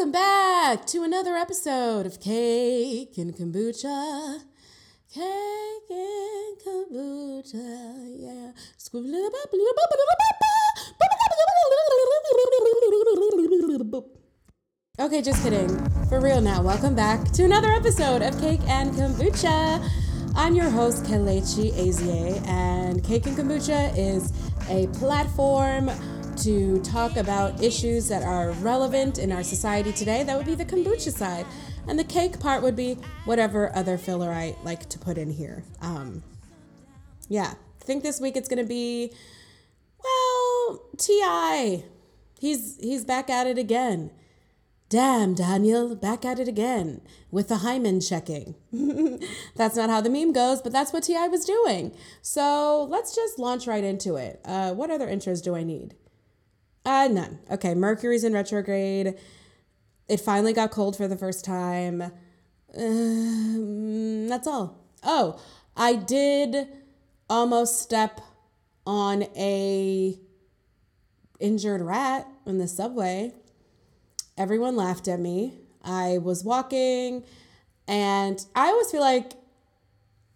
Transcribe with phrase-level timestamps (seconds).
[0.00, 4.38] Welcome back to another episode of Cake and Kombucha.
[5.12, 8.52] Cake and Kombucha, yeah.
[14.98, 15.68] Okay, just kidding.
[16.08, 16.62] For real now.
[16.62, 19.86] Welcome back to another episode of Cake and Kombucha.
[20.34, 24.32] I'm your host, Kelechi Azie, and Cake and Kombucha is
[24.70, 25.90] a platform
[26.40, 30.22] to talk about issues that are relevant in our society today.
[30.22, 31.44] That would be the kombucha side.
[31.86, 35.64] And the cake part would be whatever other filler I like to put in here.
[35.82, 36.22] Um,
[37.28, 39.12] yeah, I think this week it's going to be,
[40.02, 41.84] well, T.I.
[42.38, 44.10] He's, he's back at it again.
[44.88, 47.00] Damn, Daniel, back at it again
[47.30, 48.56] with the hymen checking.
[49.56, 51.28] that's not how the meme goes, but that's what T.I.
[51.28, 51.94] was doing.
[52.22, 54.40] So let's just launch right into it.
[54.44, 55.94] Uh, what other intros do I need?
[56.84, 57.38] Uh, none.
[57.50, 59.14] Okay, Mercury's in retrograde.
[60.08, 62.02] It finally got cold for the first time.
[62.76, 64.78] Um, that's all.
[65.02, 65.40] Oh,
[65.76, 66.68] I did
[67.28, 68.20] almost step
[68.86, 70.18] on a
[71.38, 73.32] injured rat in the subway.
[74.36, 75.58] Everyone laughed at me.
[75.82, 77.24] I was walking,
[77.86, 79.32] and I always feel like,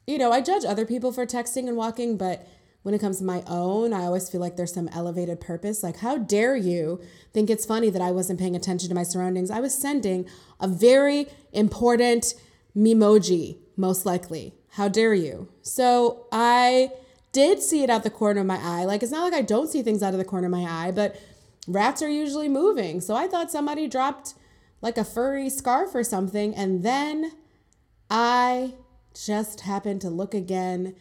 [0.06, 2.46] you know, I judge other people for texting and walking, but
[2.84, 5.82] when it comes to my own, I always feel like there's some elevated purpose.
[5.82, 7.00] Like, how dare you
[7.32, 9.50] think it's funny that I wasn't paying attention to my surroundings?
[9.50, 10.28] I was sending
[10.60, 12.34] a very important
[12.76, 14.52] memoji, most likely.
[14.72, 15.48] How dare you?
[15.62, 16.90] So I
[17.32, 18.84] did see it out the corner of my eye.
[18.84, 20.90] Like, it's not like I don't see things out of the corner of my eye,
[20.90, 21.18] but
[21.66, 23.00] rats are usually moving.
[23.00, 24.34] So I thought somebody dropped
[24.82, 26.54] like a furry scarf or something.
[26.54, 27.32] And then
[28.10, 28.74] I
[29.14, 30.94] just happened to look again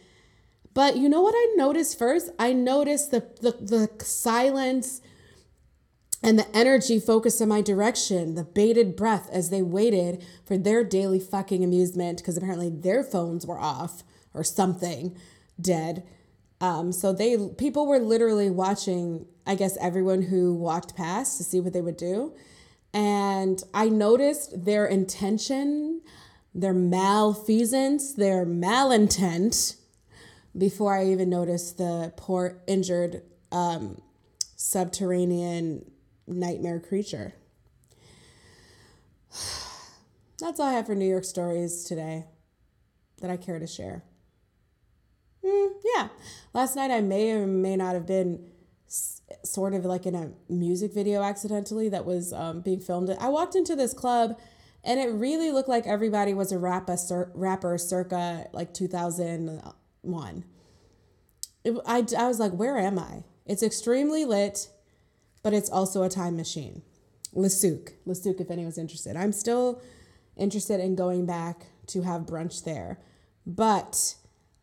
[0.74, 2.30] but you know what I noticed first?
[2.38, 5.00] I noticed the, the, the silence
[6.22, 10.82] and the energy focused in my direction, the bated breath as they waited for their
[10.82, 14.02] daily fucking amusement because apparently their phones were off
[14.32, 15.16] or something
[15.60, 16.02] dead.
[16.60, 21.60] Um, so they people were literally watching, I guess, everyone who walked past to see
[21.60, 22.34] what they would do.
[22.94, 26.00] And I noticed their intention,
[26.54, 29.76] their malfeasance, their malintent
[30.56, 34.00] before I even noticed the poor injured um,
[34.56, 35.90] subterranean
[36.26, 37.34] nightmare creature.
[40.38, 42.26] That's all I have for New York stories today
[43.20, 44.04] that I care to share.
[45.44, 46.08] Mm, yeah.
[46.52, 48.50] Last night I may or may not have been
[48.86, 53.10] s- sort of like in a music video accidentally that was um, being filmed.
[53.20, 54.38] I walked into this club
[54.82, 59.62] and it really looked like everybody was a rapper, cir- rapper circa like 2000
[60.04, 60.44] one.
[61.64, 63.24] It, I, I was like, where am I?
[63.46, 64.68] It's extremely lit,
[65.42, 66.82] but it's also a time machine.
[67.32, 69.16] Le Souk, Lesuc, if anyone's interested.
[69.16, 69.82] I'm still
[70.36, 72.98] interested in going back to have brunch there.
[73.46, 74.14] But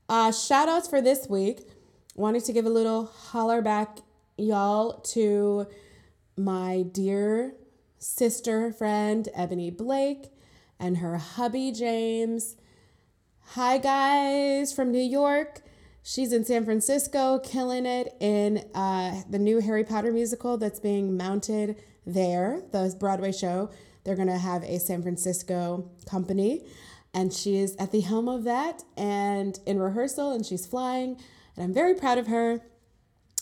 [0.10, 1.68] uh, shout outs for this week.
[2.16, 4.00] Wanted to give a little holler back,
[4.38, 5.68] y'all, to
[6.38, 7.54] my dear
[8.00, 10.32] sister friend, Ebony Blake,
[10.80, 12.56] and her hubby, James.
[13.56, 15.60] Hi, guys from New York.
[16.04, 21.18] She's in San Francisco, killing it in uh, the new Harry Potter musical that's being
[21.18, 21.76] mounted
[22.06, 23.70] there, the Broadway show.
[24.06, 26.66] They're going to have a San Francisco company,
[27.14, 31.20] and she is at the helm of that and in rehearsal, and she's flying,
[31.58, 32.62] and I'm very proud of her.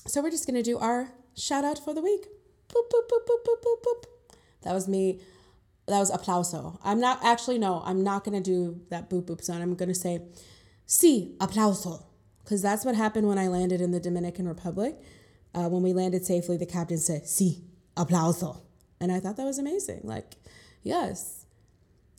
[0.07, 2.25] So we're just going to do our shout out for the week.
[2.67, 4.03] Boop, boop, boop, boop, boop, boop, boop.
[4.63, 5.19] That was me
[5.89, 6.79] that was aplauso.
[6.83, 9.63] I'm not actually no, I'm not gonna do that boop boop sound.
[9.63, 10.21] I'm gonna say,
[10.85, 12.03] "Si aplauso
[12.43, 14.99] because that's what happened when I landed in the Dominican Republic.
[15.53, 17.63] Uh, when we landed safely, the captain said, "Si
[17.97, 18.61] aplauso,
[18.99, 20.01] and I thought that was amazing.
[20.03, 20.35] Like,
[20.83, 21.45] yes,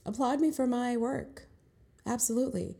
[0.04, 1.48] applaud me for my work.
[2.06, 2.76] Absolutely.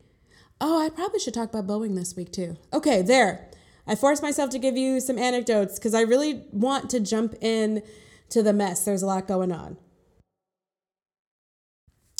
[0.59, 2.57] Oh, I probably should talk about Boeing this week too.
[2.73, 3.49] Okay, there.
[3.87, 7.81] I forced myself to give you some anecdotes because I really want to jump in
[8.29, 8.85] to the mess.
[8.85, 9.77] There's a lot going on.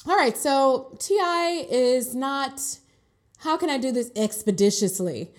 [0.08, 1.68] All right, so T.I.
[1.70, 2.60] is not,
[3.38, 5.30] how can I do this expeditiously?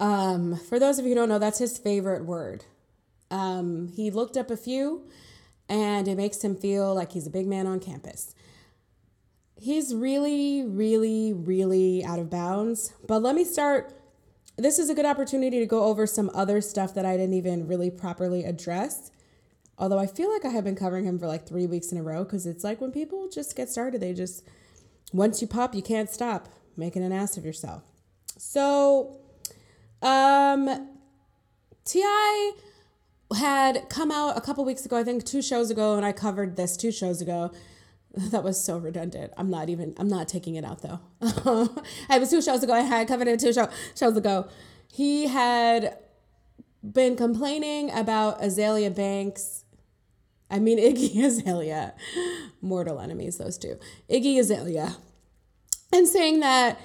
[0.00, 2.64] Um, for those of you who don't know, that's his favorite word.
[3.30, 5.06] Um, he looked up a few
[5.68, 8.34] and it makes him feel like he's a big man on campus.
[9.60, 12.94] He's really, really, really out of bounds.
[13.06, 13.92] But let me start.
[14.56, 17.66] This is a good opportunity to go over some other stuff that I didn't even
[17.68, 19.10] really properly address.
[19.78, 22.02] Although I feel like I have been covering him for like three weeks in a
[22.02, 24.44] row because it's like when people just get started, they just,
[25.12, 27.84] once you pop, you can't stop making an ass of yourself.
[28.36, 29.18] So,
[30.02, 30.88] um,
[31.84, 32.52] T.I.,
[33.36, 36.56] had come out a couple weeks ago, I think two shows ago, and I covered
[36.56, 37.52] this two shows ago.
[38.30, 39.34] That was so redundant.
[39.36, 40.98] I'm not even, I'm not taking it out though.
[41.20, 42.72] it was two shows ago.
[42.72, 44.48] I had covered it two show, shows ago.
[44.90, 45.98] He had
[46.82, 49.64] been complaining about Azealia Banks.
[50.50, 51.94] I mean, Iggy Azalea,
[52.60, 53.78] mortal enemies, those two.
[54.10, 54.96] Iggy Azalea.
[55.92, 56.80] And saying that,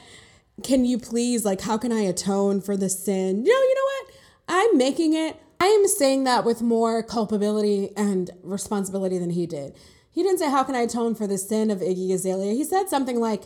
[0.63, 3.45] can you please, like, how can I atone for the sin?
[3.45, 4.15] You know, you know what?
[4.47, 9.73] I'm making it I am saying that with more culpability and responsibility than he did.
[10.11, 12.51] He didn't say, How can I atone for the sin of Iggy Azalea?
[12.51, 13.43] He said something like,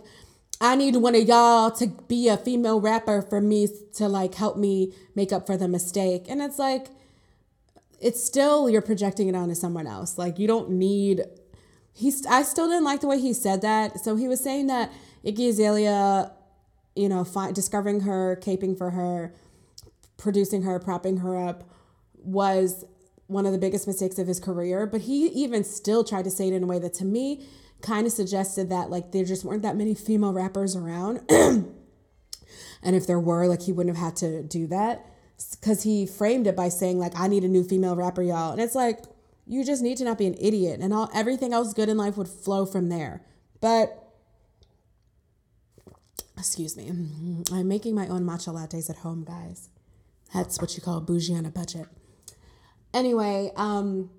[0.59, 3.67] I need one of y'all to be a female rapper for me
[3.97, 6.25] to like help me make up for the mistake.
[6.27, 6.87] And it's like,
[7.99, 10.17] it's still you're projecting it onto someone else.
[10.17, 11.23] Like you don't need.
[11.94, 12.25] He's.
[12.25, 13.99] I still didn't like the way he said that.
[13.99, 14.91] So he was saying that
[15.25, 16.31] Iggy Azalea,
[16.95, 19.33] you know, fi- discovering her, caping for her,
[20.17, 21.69] producing her, propping her up,
[22.13, 22.85] was
[23.27, 26.47] one of the biggest mistakes of his career, but he even still tried to say
[26.47, 27.45] it in a way that to me
[27.81, 31.21] kind of suggested that like there just weren't that many female rappers around.
[31.29, 31.75] and
[32.83, 35.05] if there were, like he wouldn't have had to do that
[35.62, 38.51] cuz he framed it by saying like I need a new female rapper y'all.
[38.51, 39.04] And it's like
[39.45, 42.18] you just need to not be an idiot and all everything else good in life
[42.18, 43.24] would flow from there.
[43.62, 44.04] But
[46.38, 46.89] excuse me.
[47.51, 49.69] I'm making my own matcha lattes at home, guys.
[50.34, 51.88] That's what you call bougie on a budget.
[52.94, 54.10] Anyway, um,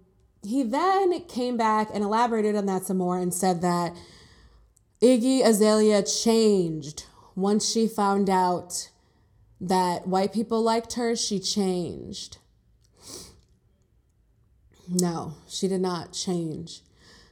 [0.42, 3.96] he then came back and elaborated on that some more and said that
[5.02, 7.04] Iggy Azalea changed
[7.34, 8.90] once she found out
[9.60, 12.38] that white people liked her, she changed.
[14.88, 16.82] No, she did not change.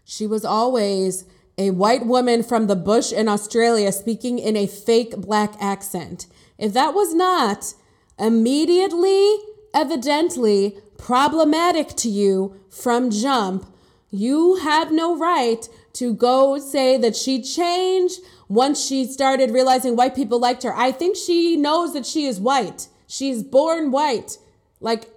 [0.05, 1.25] She was always
[1.59, 6.27] a white woman from the bush in Australia speaking in a fake black accent.
[6.59, 7.75] If that was not
[8.19, 9.37] immediately,
[9.73, 13.67] evidently problematic to you from jump,
[14.11, 20.15] you have no right to go say that she changed once she started realizing white
[20.15, 20.75] people liked her.
[20.75, 22.89] I think she knows that she is white.
[23.07, 24.39] She's born white.
[24.81, 25.11] Like,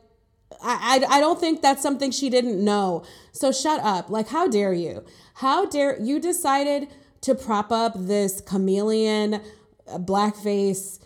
[0.61, 3.03] I, I, I don't think that's something she didn't know.
[3.31, 4.09] So shut up.
[4.09, 5.05] Like, how dare you?
[5.35, 6.87] How dare you decided
[7.21, 9.35] to prop up this chameleon,
[9.87, 10.99] uh, blackface,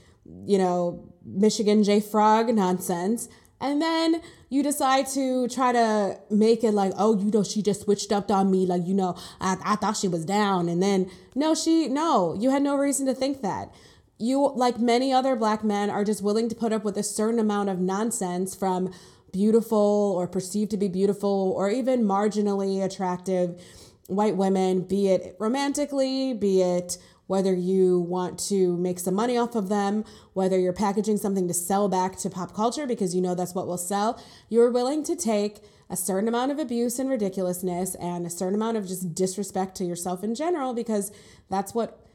[0.45, 3.29] you know, Michigan J Frog nonsense.
[3.59, 4.21] And then
[4.53, 8.29] you decide to try to make it like, oh, you know, she just switched up
[8.29, 8.67] on me.
[8.67, 10.69] Like, you know, I, I thought she was down.
[10.69, 13.73] And then, no, she, no, you had no reason to think that.
[14.19, 17.39] You, like many other black men, are just willing to put up with a certain
[17.39, 18.93] amount of nonsense from
[19.31, 23.59] beautiful or perceived to be beautiful or even marginally attractive
[24.05, 26.99] white women, be it romantically, be it
[27.33, 31.53] whether you want to make some money off of them, whether you're packaging something to
[31.53, 35.15] sell back to pop culture because you know that's what will sell, you're willing to
[35.15, 35.57] take
[35.89, 39.83] a certain amount of abuse and ridiculousness and a certain amount of just disrespect to
[39.83, 41.11] yourself in general because
[41.49, 42.05] that's what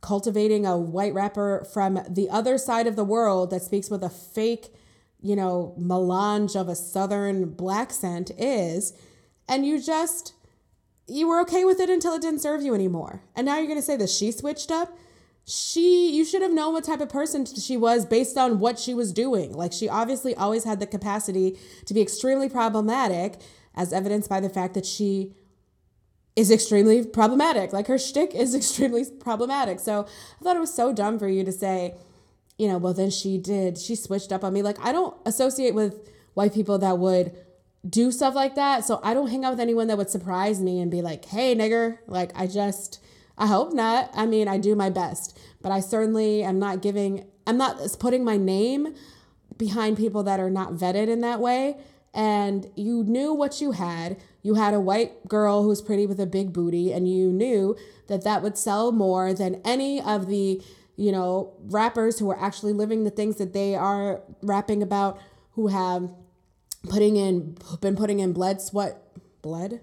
[0.00, 4.10] cultivating a white rapper from the other side of the world that speaks with a
[4.10, 4.74] fake,
[5.22, 8.92] you know, melange of a southern black scent is.
[9.48, 10.33] And you just
[11.06, 13.22] you were okay with it until it didn't serve you anymore.
[13.36, 14.96] And now you're going to say that she switched up?
[15.46, 18.94] She, you should have known what type of person she was based on what she
[18.94, 19.52] was doing.
[19.52, 23.34] Like, she obviously always had the capacity to be extremely problematic,
[23.74, 25.34] as evidenced by the fact that she
[26.34, 27.74] is extremely problematic.
[27.74, 29.80] Like, her shtick is extremely problematic.
[29.80, 30.06] So
[30.40, 31.94] I thought it was so dumb for you to say,
[32.56, 34.62] you know, well, then she did, she switched up on me.
[34.62, 37.36] Like, I don't associate with white people that would
[37.88, 38.84] do stuff like that.
[38.84, 41.54] So I don't hang out with anyone that would surprise me and be like, hey,
[41.54, 41.98] nigger.
[42.06, 43.02] Like, I just,
[43.36, 44.10] I hope not.
[44.14, 48.24] I mean, I do my best, but I certainly am not giving, I'm not putting
[48.24, 48.94] my name
[49.58, 51.76] behind people that are not vetted in that way.
[52.14, 54.16] And you knew what you had.
[54.42, 57.76] You had a white girl who's pretty with a big booty, and you knew
[58.06, 60.62] that that would sell more than any of the,
[60.96, 65.18] you know, rappers who are actually living the things that they are rapping about,
[65.52, 66.10] who have
[66.88, 69.02] putting in been putting in blood, sweat,
[69.42, 69.80] blood,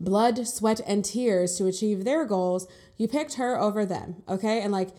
[0.00, 4.22] blood, sweat, and tears to achieve their goals, you picked her over them.
[4.28, 4.60] Okay.
[4.60, 4.90] And like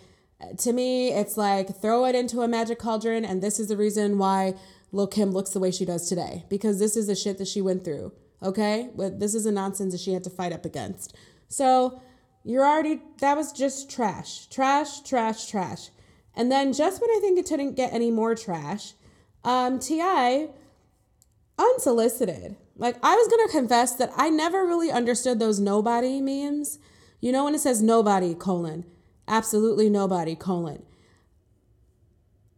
[0.59, 4.17] to me, it's like throw it into a magic cauldron, and this is the reason
[4.17, 4.55] why
[4.91, 6.45] Lil Kim looks the way she does today.
[6.49, 8.13] Because this is the shit that she went through.
[8.43, 8.89] Okay?
[8.95, 11.15] But this is a nonsense that she had to fight up against.
[11.47, 12.01] So
[12.43, 14.47] you're already that was just trash.
[14.47, 15.89] Trash, trash, trash.
[16.35, 18.93] And then just when I think it didn't get any more trash,
[19.43, 20.49] um, T.I
[21.57, 22.55] unsolicited.
[22.77, 26.79] Like I was gonna confess that I never really understood those nobody memes.
[27.21, 28.85] You know when it says nobody colon,
[29.27, 30.83] absolutely nobody colon.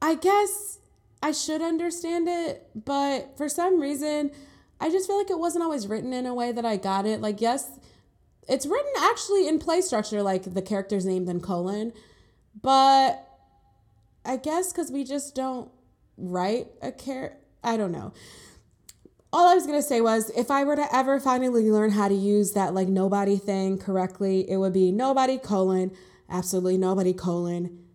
[0.02, 0.80] I guess
[1.22, 4.32] I should understand it, but for some reason
[4.80, 7.22] I just feel like it wasn't always written in a way that I got it.
[7.22, 7.80] Like, yes,
[8.48, 11.94] it's written actually in play structure, like the character's name then colon,
[12.62, 13.28] but
[14.24, 15.70] I guess because we just don't
[16.18, 17.38] write a care.
[17.64, 18.14] I don't know.
[19.38, 22.16] All I was gonna say was if I were to ever finally learn how to
[22.16, 25.92] use that like nobody thing correctly, it would be nobody colon,
[26.28, 27.86] absolutely nobody colon,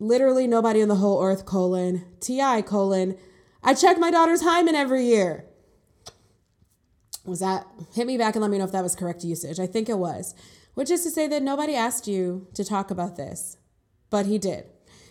[0.00, 3.16] literally nobody on the whole earth colon, ti colon.
[3.62, 5.44] I check my daughter's hymen every year
[7.24, 9.60] was that hit me back and let me know if that was correct usage.
[9.60, 10.34] I think it was,
[10.74, 13.56] which is to say that nobody asked you to talk about this,
[14.10, 14.64] but he did.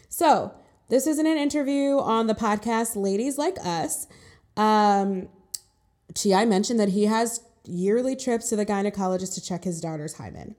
[0.10, 0.54] So
[0.90, 4.08] this isn't an interview on the podcast Ladies Like Us.
[4.58, 5.30] Um,
[6.16, 6.46] T.I.
[6.46, 10.56] mentioned that he has yearly trips to the gynecologist to check his daughter's hymen.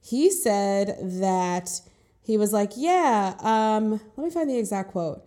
[0.00, 1.80] He said that
[2.22, 5.22] he was like, yeah, um, let me find the exact quote.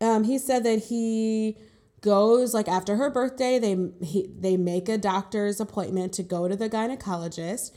[0.00, 1.56] Um, he said that he
[2.02, 6.54] goes like after her birthday they he, they make a doctor's appointment to go to
[6.54, 7.72] the gynecologist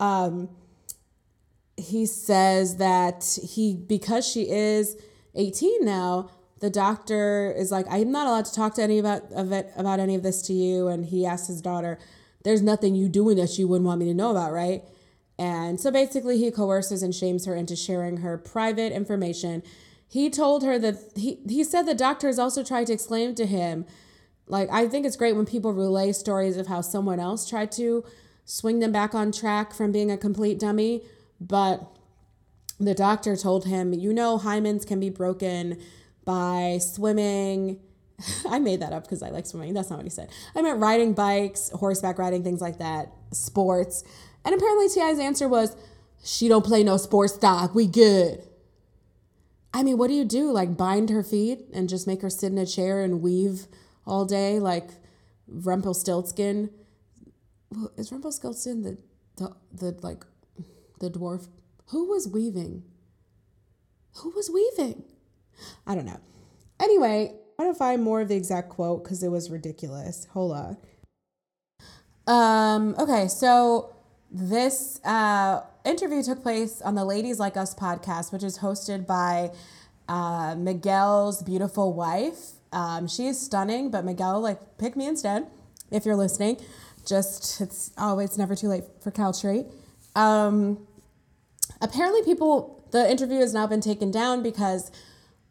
[0.00, 0.48] um
[1.76, 4.96] he says that he because she is
[5.36, 9.50] 18 now the doctor is like i'm not allowed to talk to any about of
[9.52, 10.88] it about any of this to you.
[10.88, 11.98] And he asks his daughter
[12.42, 14.82] there's nothing you doing that you wouldn't want me to know about right?
[15.38, 19.62] And so basically he coerces and shames her into sharing her private information.
[20.06, 23.86] He told her that he, he said the doctors also tried to explain to him
[24.50, 28.04] like i think it's great when people relay stories of how someone else tried to
[28.44, 31.02] swing them back on track from being a complete dummy
[31.40, 31.86] but
[32.78, 35.80] the doctor told him you know hymens can be broken
[36.24, 37.80] by swimming
[38.48, 40.78] i made that up because i like swimming that's not what he said i meant
[40.78, 44.04] riding bikes horseback riding things like that sports
[44.44, 45.76] and apparently ti's answer was
[46.22, 47.74] she don't play no sports doc.
[47.74, 48.42] we good
[49.72, 50.50] I mean, what do you do?
[50.50, 53.66] Like bind her feet and just make her sit in a chair and weave
[54.06, 54.90] all day like
[55.46, 56.70] Rumpelstiltskin?
[57.70, 58.98] Well, is Rumpelstiltskin the,
[59.36, 60.24] the, the like
[60.98, 61.48] the dwarf?
[61.86, 62.82] Who was weaving?
[64.18, 65.04] Who was weaving?
[65.86, 66.20] I don't know.
[66.80, 70.26] Anyway, I want to find more of the exact quote because it was ridiculous.
[70.32, 70.76] Hold on.
[72.26, 73.94] Um, okay, so
[74.30, 79.50] this uh, interview took place on the Ladies Like Us podcast, which is hosted by
[80.08, 82.38] uh, Miguel's beautiful wife.
[82.72, 85.48] Um, she is stunning, but Miguel, like, pick me instead
[85.90, 86.58] if you're listening.
[87.04, 89.66] Just, it's, it's never too late for Cal Treat.
[90.14, 90.86] Um,
[91.80, 94.92] apparently, people, the interview has now been taken down because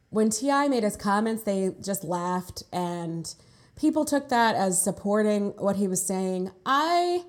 [0.09, 0.67] when T.I.
[0.67, 3.33] made his comments, they just laughed and
[3.75, 6.51] people took that as supporting what he was saying.
[6.65, 7.23] I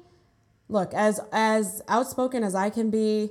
[0.68, 3.30] look as as outspoken as I can be.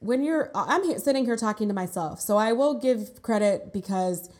[0.00, 4.30] When you're, I'm sitting here talking to myself, so I will give credit because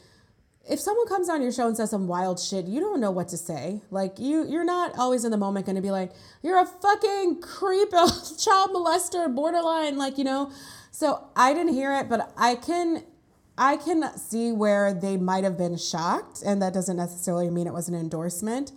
[0.68, 3.28] if someone comes on your show and says some wild shit, you don't know what
[3.28, 3.82] to say.
[3.90, 7.42] Like you, you're not always in the moment going to be like, "You're a fucking
[7.42, 7.90] creep,
[8.38, 10.50] child molester, borderline," like you know.
[10.90, 13.04] So I didn't hear it, but I can,
[13.58, 17.74] I can see where they might have been shocked, and that doesn't necessarily mean it
[17.74, 18.72] was an endorsement.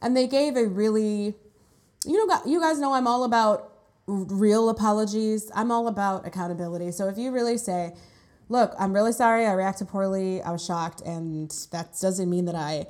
[0.00, 1.34] And they gave a really
[2.04, 3.72] you know, you guys know I'm all about
[4.06, 5.50] real apologies.
[5.54, 6.92] I'm all about accountability.
[6.92, 7.94] So if you really say,
[8.48, 12.54] look, I'm really sorry, I reacted poorly, I was shocked, and that doesn't mean that
[12.54, 12.86] I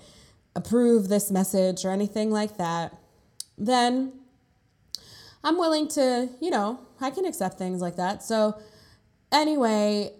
[0.54, 2.97] approve this message or anything like that,
[3.57, 4.12] then
[5.42, 8.23] I'm willing to, you know, I can accept things like that.
[8.23, 8.61] So
[9.33, 10.12] anyway,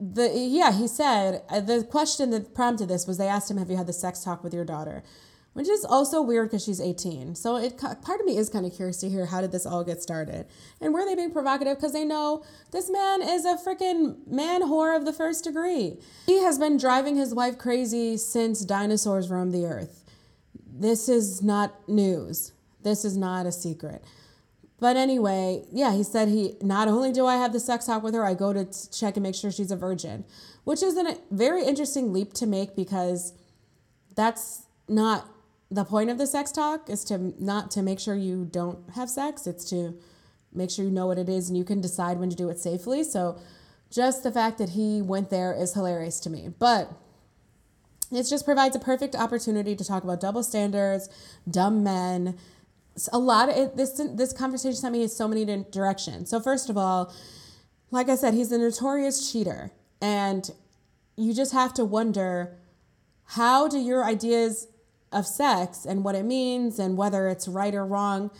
[0.00, 3.70] the yeah, he said uh, the question that prompted this was they asked him, "Have
[3.70, 5.02] you had the sex talk with your daughter?"
[5.58, 7.34] which is also weird because she's 18.
[7.34, 9.82] So it part of me is kind of curious to hear how did this all
[9.82, 10.46] get started,
[10.80, 14.96] and were they being provocative because they know this man is a freaking man whore
[14.96, 15.96] of the first degree.
[16.26, 20.04] He has been driving his wife crazy since dinosaurs roamed the earth.
[20.64, 22.52] This is not news.
[22.84, 24.04] This is not a secret.
[24.80, 28.14] But anyway, yeah, he said he not only do I have the sex talk with
[28.14, 30.24] her, I go to check and make sure she's a virgin,
[30.64, 33.32] which is a very interesting leap to make because
[34.14, 35.28] that's not
[35.70, 39.10] the point of the sex talk is to not to make sure you don't have
[39.10, 39.46] sex.
[39.46, 39.98] It's to
[40.52, 42.58] make sure you know what it is and you can decide when to do it
[42.58, 43.04] safely.
[43.04, 43.38] So
[43.90, 46.50] just the fact that he went there is hilarious to me.
[46.58, 46.92] But
[48.10, 51.08] it just provides a perfect opportunity to talk about double standards
[51.50, 52.38] dumb men
[53.12, 56.70] a lot of it, this this conversation sent me in so many directions so first
[56.70, 57.12] of all
[57.90, 60.50] like i said he's a notorious cheater and
[61.16, 62.56] you just have to wonder
[63.24, 64.68] how do your ideas
[65.12, 68.30] of sex and what it means and whether it's right or wrong,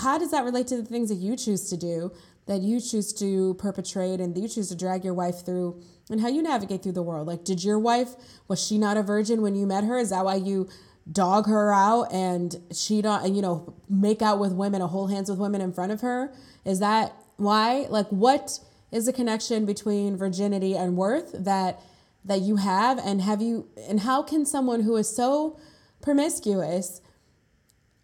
[0.00, 2.12] how does that relate to the things that you choose to do,
[2.46, 6.20] that you choose to perpetrate and that you choose to drag your wife through and
[6.20, 7.26] how you navigate through the world?
[7.26, 8.10] Like, did your wife,
[8.48, 9.98] was she not a virgin when you met her?
[9.98, 10.68] Is that why you
[11.10, 15.10] dog her out and cheat on and you know make out with women or hold
[15.10, 16.32] hands with women in front of her?
[16.64, 17.86] Is that why?
[17.88, 18.58] Like what
[18.90, 21.80] is the connection between virginity and worth that
[22.24, 22.98] that you have?
[22.98, 25.58] And have you and how can someone who is so
[26.00, 27.00] promiscuous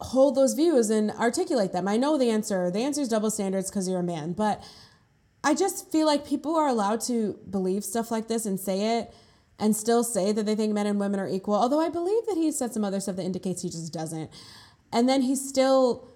[0.01, 1.87] hold those views and articulate them?
[1.89, 2.71] I know the answer.
[2.71, 4.63] The answer is double standards because you're a man but
[5.45, 9.15] i just feel like people are allowed to believe stuff like this and say it
[9.59, 11.55] and still say that they think men and women are equal.
[11.55, 14.31] Although I believe that he said some other stuff that indicates he just doesn't.
[14.93, 16.09] And then he's still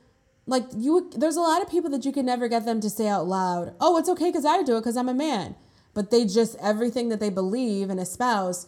[0.46, 3.08] like you there's a lot of people that you can never get them to say
[3.08, 5.56] out loud, "Oh, it's okay cuz I do it cuz I'm a man."
[5.94, 8.66] But they just everything that they believe and espouse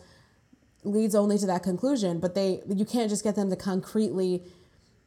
[0.83, 4.43] leads only to that conclusion, but they you can't just get them to concretely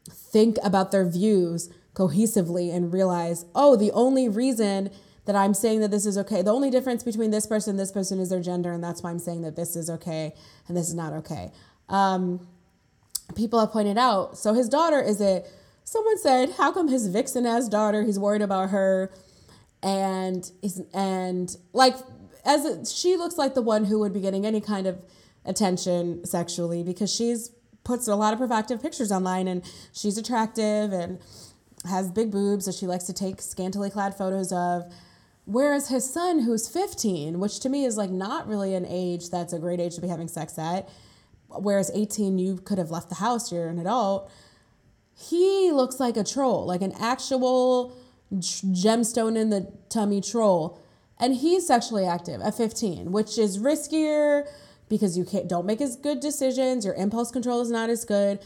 [0.10, 4.90] think about their views cohesively and realize, "Oh, the only reason
[5.28, 6.42] that I'm saying that this is okay.
[6.42, 9.12] The only difference between this person and this person is their gender, and that's why
[9.12, 10.34] I'm saying that this is okay
[10.68, 11.52] and this is not okay.
[11.90, 12.48] Um,
[13.36, 14.38] people have pointed out.
[14.38, 15.44] So his daughter is a.
[15.84, 18.04] Someone said, "How come his vixen ass daughter?
[18.04, 19.12] He's worried about her,
[19.84, 21.96] and he's and like
[22.46, 24.98] as a, she looks like the one who would be getting any kind of
[25.46, 27.52] attention sexually because she's
[27.84, 31.20] puts a lot of provocative pictures online and she's attractive and
[31.88, 34.94] has big boobs that she likes to take scantily clad photos of
[35.48, 39.54] Whereas his son, who's 15, which to me is like not really an age that's
[39.54, 40.90] a great age to be having sex at,
[41.48, 44.30] whereas 18, you could have left the house, you're an adult,
[45.16, 47.96] he looks like a troll, like an actual
[48.34, 50.82] gemstone in the tummy troll.
[51.18, 54.50] And he's sexually active at 15, which is riskier
[54.90, 56.84] because you can't don't make as good decisions.
[56.84, 58.40] Your impulse control is not as good.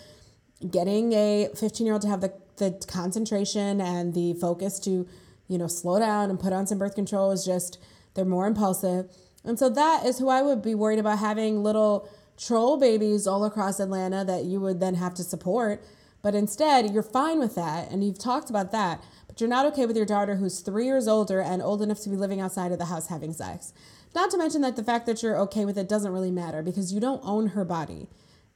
[0.69, 5.07] Getting a 15 year old to have the, the concentration and the focus to
[5.51, 7.77] you know, slow down and put on some birth control is just,
[8.13, 9.11] they're more impulsive.
[9.43, 13.43] And so that is who I would be worried about having little troll babies all
[13.43, 15.83] across Atlanta that you would then have to support.
[16.21, 17.91] But instead, you're fine with that.
[17.91, 19.03] And you've talked about that.
[19.27, 22.09] But you're not okay with your daughter who's three years older and old enough to
[22.09, 23.73] be living outside of the house having sex.
[24.15, 26.93] Not to mention that the fact that you're okay with it doesn't really matter because
[26.93, 28.07] you don't own her body.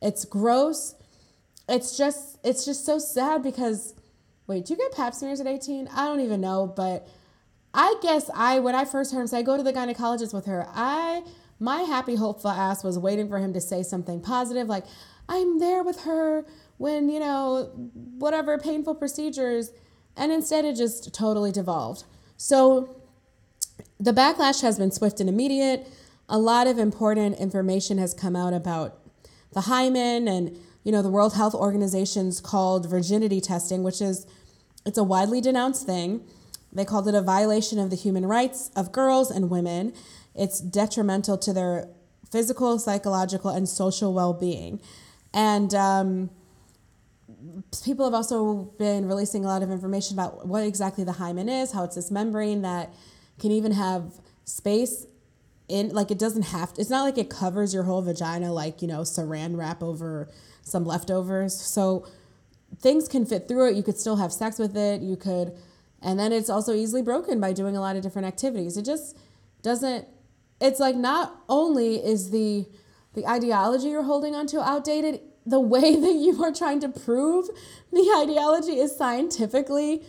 [0.01, 0.95] It's gross.
[1.67, 3.95] It's just it's just so sad because
[4.47, 5.87] Wait, do you get pap smears at 18?
[5.87, 7.07] I don't even know, but
[7.73, 10.45] I guess I when I first heard him say, I go to the gynecologist with
[10.45, 11.23] her, I
[11.59, 14.85] my happy hopeful ass was waiting for him to say something positive, like,
[15.27, 16.45] I'm there with her
[16.77, 19.71] when, you know, whatever painful procedures.
[20.17, 22.03] And instead it just totally devolved.
[22.37, 23.01] So
[23.99, 25.87] the backlash has been swift and immediate.
[26.29, 28.99] A lot of important information has come out about
[29.51, 34.25] the hymen and you know, the World Health Organization's called virginity testing, which is
[34.85, 36.21] it's a widely denounced thing.
[36.71, 39.93] They called it a violation of the human rights of girls and women.
[40.35, 41.89] It's detrimental to their
[42.31, 44.79] physical, psychological, and social well-being.
[45.33, 46.29] And um,
[47.83, 51.71] people have also been releasing a lot of information about what exactly the hymen is,
[51.71, 52.93] how it's this membrane that
[53.39, 55.07] can even have space
[55.67, 58.83] in like it doesn't have to, it's not like it covers your whole vagina like
[58.83, 60.29] you know saran wrap over
[60.65, 61.59] some leftovers.
[61.59, 62.05] So
[62.79, 63.75] things can fit through it.
[63.75, 65.01] You could still have sex with it.
[65.01, 65.53] You could,
[66.01, 68.75] and then it's also easily broken by doing a lot of different activities.
[68.75, 69.17] It just
[69.61, 70.07] doesn't,
[70.59, 72.65] it's like not only is the,
[73.13, 77.47] the ideology you're holding onto outdated, the way that you are trying to prove
[77.93, 80.03] the ideology is scientifically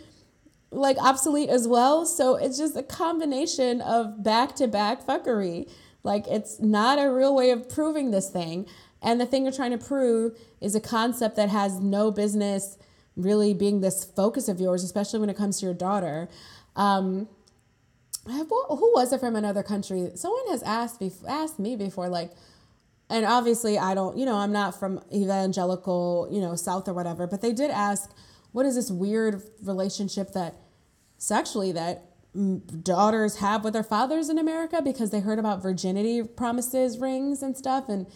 [0.70, 2.04] like obsolete as well.
[2.04, 5.70] So it's just a combination of back to back fuckery.
[6.02, 8.66] Like it's not a real way of proving this thing.
[9.06, 12.76] And the thing you're trying to prove is a concept that has no business
[13.16, 16.28] really being this focus of yours, especially when it comes to your daughter.
[16.74, 17.28] Um,
[18.26, 20.10] who was it from another country?
[20.16, 22.32] Someone has asked asked me before, like,
[23.08, 27.28] and obviously I don't, you know, I'm not from evangelical, you know, South or whatever,
[27.28, 28.10] but they did ask,
[28.50, 30.56] what is this weird relationship that
[31.16, 32.02] sexually that
[32.82, 37.56] daughters have with their fathers in America because they heard about virginity promises rings and
[37.56, 38.06] stuff and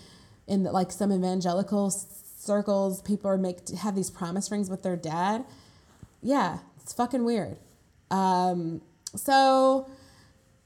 [0.51, 4.97] in the, like some evangelical circles, people are make have these promise rings with their
[4.97, 5.45] dad.
[6.23, 7.57] Yeah, it's fucking weird.
[8.11, 8.83] Um,
[9.15, 9.89] so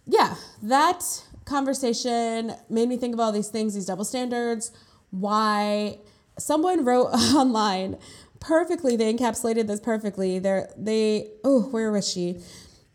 [0.07, 1.05] yeah, that
[1.45, 4.73] conversation made me think of all these things, these double standards.
[5.11, 5.99] Why
[6.39, 7.99] someone wrote online
[8.41, 10.39] perfectly, they encapsulated this perfectly.
[10.39, 12.41] They're, they, oh, where was she?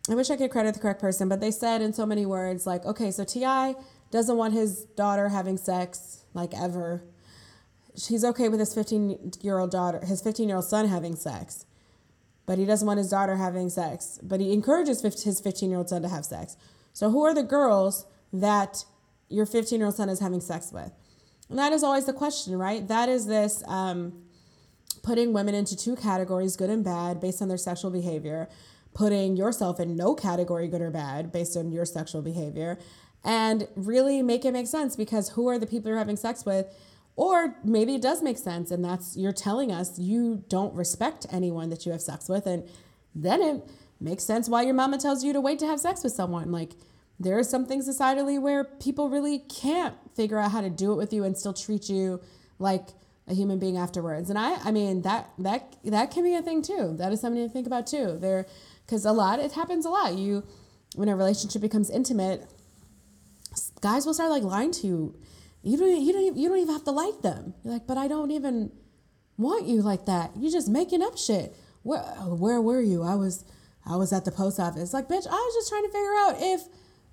[0.09, 2.65] I wish I could credit the correct person, but they said in so many words,
[2.65, 3.75] like, okay, so T.I.
[4.11, 7.03] doesn't want his daughter having sex like ever.
[8.07, 11.65] He's okay with his 15 year old daughter, his 15 year old son having sex,
[12.45, 14.19] but he doesn't want his daughter having sex.
[14.21, 16.55] But he encourages his 15 year old son to have sex.
[16.93, 18.85] So, who are the girls that
[19.27, 20.91] your 15 year old son is having sex with?
[21.49, 22.87] And that is always the question, right?
[22.87, 24.23] That is this um,
[25.01, 28.47] putting women into two categories, good and bad, based on their sexual behavior,
[28.93, 32.77] putting yourself in no category, good or bad, based on your sexual behavior,
[33.23, 36.67] and really make it make sense because who are the people you're having sex with?
[37.15, 41.69] Or maybe it does make sense, and that's you're telling us you don't respect anyone
[41.69, 42.63] that you have sex with, and
[43.13, 46.13] then it makes sense why your mama tells you to wait to have sex with
[46.13, 46.49] someone.
[46.49, 46.75] Like,
[47.19, 50.95] there are some things societally where people really can't figure out how to do it
[50.95, 52.21] with you and still treat you
[52.57, 52.87] like
[53.27, 54.29] a human being afterwards.
[54.29, 56.95] And I, I mean, that that that can be a thing too.
[56.97, 58.17] That is something to think about too.
[58.17, 58.45] There,
[58.85, 60.15] because a lot it happens a lot.
[60.15, 60.43] You,
[60.95, 62.49] when a relationship becomes intimate,
[63.81, 65.19] guys will start like lying to you.
[65.61, 67.53] You don't, you don't, you don't even have to like them.
[67.63, 68.71] You're like, but I don't even
[69.37, 70.31] want you like that.
[70.37, 71.55] You're just making up shit.
[71.83, 73.03] Where, where were you?
[73.03, 73.45] I was,
[73.85, 74.93] I was at the post office.
[74.93, 76.61] Like, bitch, I was just trying to figure out if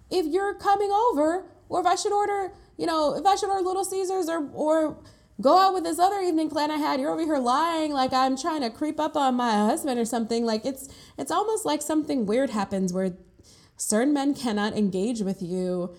[0.08, 3.62] if you're coming over or if I should order, you know, if I should order
[3.62, 4.98] Little Caesars or or
[5.40, 7.00] go out with this other evening plan I had.
[7.00, 10.44] You're over here lying like I'm trying to creep up on my husband or something.
[10.44, 13.12] Like it's it's almost like something weird happens where
[13.76, 15.94] certain men cannot engage with you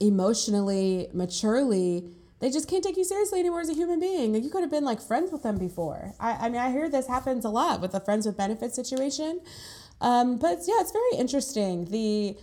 [0.00, 2.04] emotionally, maturely.
[2.40, 4.34] They just can't take you seriously anymore as a human being.
[4.34, 6.14] You could have been like friends with them before.
[6.18, 9.42] I, I mean, I hear this happens a lot with the friends with benefits situation.
[10.00, 11.84] Um, but yeah, it's very interesting.
[11.86, 12.38] The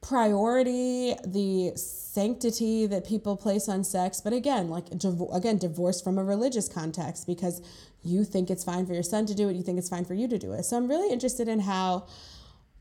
[0.00, 4.86] priority, the sanctity that people place on sex, but again, like
[5.32, 7.60] again, divorced from a religious context because
[8.02, 10.14] you think it's fine for your son to do it, you think it's fine for
[10.14, 10.64] you to do it.
[10.64, 12.06] So I'm really interested in how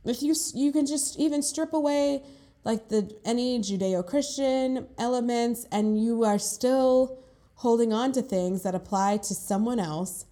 [0.05, 2.21] if you you can just even strip away
[2.63, 7.19] like the any Judeo-Christian elements and you are still
[7.55, 10.25] holding on to things that apply to someone else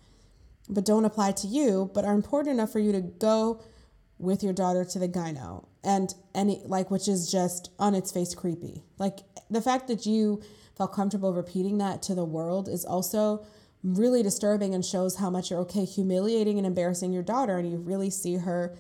[0.70, 3.62] but don't apply to you, but are important enough for you to go
[4.20, 5.66] with your daughter to the gyno.
[5.84, 8.84] And any like which is just on its face creepy.
[8.98, 10.42] Like the fact that you
[10.78, 13.46] felt comfortable repeating that to the world is also
[13.84, 17.78] really disturbing and shows how much you're okay humiliating and embarrassing your daughter and you
[17.78, 18.76] really see her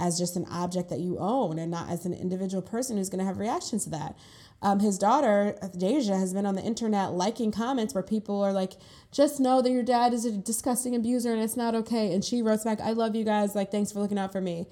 [0.00, 3.18] as just an object that you own and not as an individual person who's going
[3.18, 4.16] to have reactions to that.
[4.62, 8.72] Um, his daughter Deyjah has been on the internet liking comments where people are like
[9.10, 12.12] just know that your dad is a disgusting abuser and it's not okay.
[12.12, 14.66] And she wrote back i love you guys like thanks for looking out for me.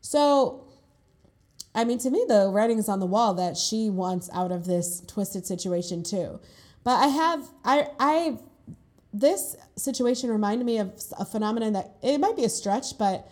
[0.00, 0.64] So
[1.74, 4.64] I mean, to me, the writing is on the wall that she wants out of
[4.64, 6.40] this twisted situation too.
[6.84, 8.38] But I have, I, I,
[9.12, 13.28] this situation reminded me of a phenomenon that it might be a stretch, but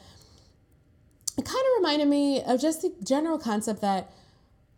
[1.38, 4.12] it kind of reminded me of just the general concept that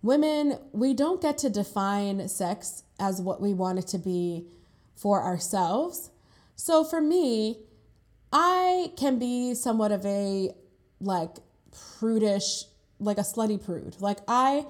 [0.02, 4.46] women, we don't get to define sex as what we want it to be
[4.94, 6.10] for ourselves.
[6.56, 7.58] So for me,
[8.32, 10.52] I can be somewhat of a
[11.00, 11.36] like
[11.98, 12.64] prudish
[13.00, 13.96] like a slutty prude.
[14.00, 14.66] Like I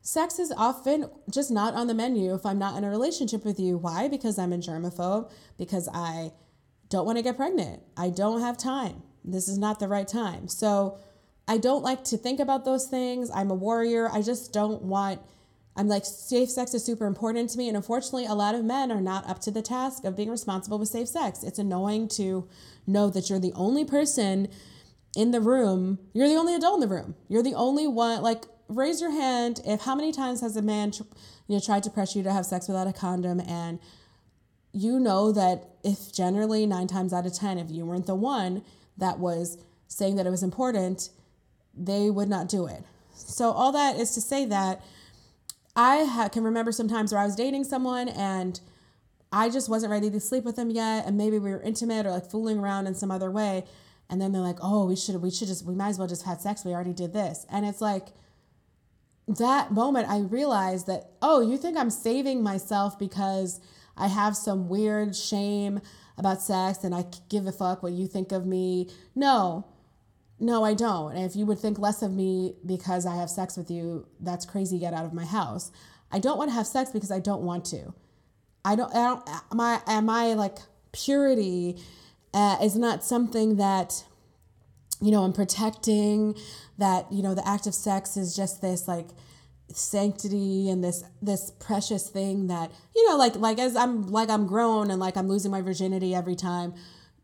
[0.00, 3.60] sex is often just not on the menu if I'm not in a relationship with
[3.60, 3.76] you.
[3.76, 4.08] Why?
[4.08, 6.32] Because I'm a germaphobe, because I
[6.88, 7.82] don't want to get pregnant.
[7.96, 9.02] I don't have time.
[9.24, 10.48] This is not the right time.
[10.48, 10.98] So
[11.48, 13.30] I don't like to think about those things.
[13.34, 14.08] I'm a warrior.
[14.12, 15.20] I just don't want
[15.74, 18.90] I'm like safe sex is super important to me and unfortunately a lot of men
[18.90, 21.44] are not up to the task of being responsible with safe sex.
[21.44, 22.48] It's annoying to
[22.84, 24.48] know that you're the only person
[25.16, 27.14] in the room, you're the only adult in the room.
[27.28, 28.22] You're the only one.
[28.22, 30.92] Like, raise your hand if how many times has a man,
[31.46, 33.78] you know, tried to pressure you to have sex without a condom, and
[34.72, 38.62] you know that if generally nine times out of ten, if you weren't the one
[38.96, 41.10] that was saying that it was important,
[41.78, 42.82] they would not do it.
[43.14, 44.82] So all that is to say that
[45.76, 48.60] I ha- can remember sometimes where I was dating someone and
[49.30, 52.10] I just wasn't ready to sleep with them yet, and maybe we were intimate or
[52.10, 53.64] like fooling around in some other way
[54.10, 56.24] and then they're like, "Oh, we should we should just we might as well just
[56.24, 56.64] had sex.
[56.64, 58.08] We already did this." And it's like
[59.26, 63.60] that moment I realized that, "Oh, you think I'm saving myself because
[63.96, 65.80] I have some weird shame
[66.16, 69.66] about sex and I give a fuck what you think of me?" No.
[70.40, 71.16] No, I don't.
[71.16, 74.78] If you would think less of me because I have sex with you, that's crazy.
[74.78, 75.72] Get out of my house.
[76.12, 77.92] I don't want to have sex because I don't want to.
[78.64, 78.94] I don't.
[78.94, 79.28] I don't.
[79.54, 80.58] My am I like
[80.92, 81.78] purity
[82.34, 84.04] uh, is not something that
[85.00, 86.34] you know i'm protecting
[86.76, 89.08] that you know the act of sex is just this like
[89.72, 94.46] sanctity and this this precious thing that you know like like as i'm like i'm
[94.46, 96.74] grown and like i'm losing my virginity every time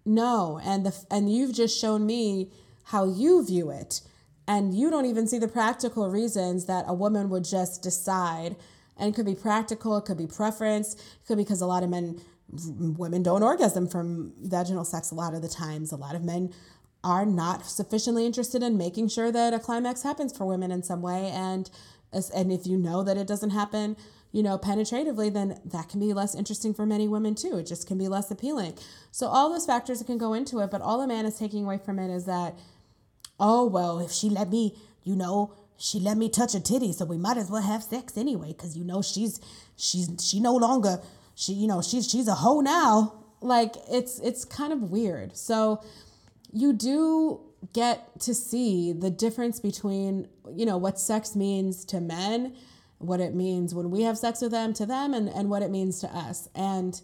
[0.05, 2.51] no and the and you've just shown me
[2.85, 4.01] how you view it
[4.47, 8.57] and you don't even see the practical reasons that a woman would just decide
[8.97, 11.83] and it could be practical it could be preference it could be because a lot
[11.83, 12.21] of men
[12.51, 15.93] women don't orgasm from vaginal sex a lot of the times.
[15.93, 16.53] A lot of men
[17.03, 21.03] are not sufficiently interested in making sure that a climax happens for women in some
[21.03, 21.31] way.
[21.33, 21.71] And
[22.33, 23.97] and if you know that it doesn't happen,
[24.31, 27.57] you know, penetratively, then that can be less interesting for many women too.
[27.59, 28.75] It just can be less appealing.
[29.11, 31.79] So all those factors can go into it, but all a man is taking away
[31.79, 32.55] from it is that,
[33.39, 37.05] oh well, if she let me, you know, she let me touch her titty, so
[37.05, 39.41] we might as well have sex anyway, because you know she's
[39.77, 41.01] she's she no longer
[41.35, 43.15] she you know she's she's a hoe now.
[43.41, 45.37] Like it's it's kind of weird.
[45.37, 45.83] So
[46.53, 47.41] you do
[47.73, 52.55] get to see the difference between you know what sex means to men
[52.99, 55.71] what it means when we have sex with them to them and, and what it
[55.71, 57.01] means to us and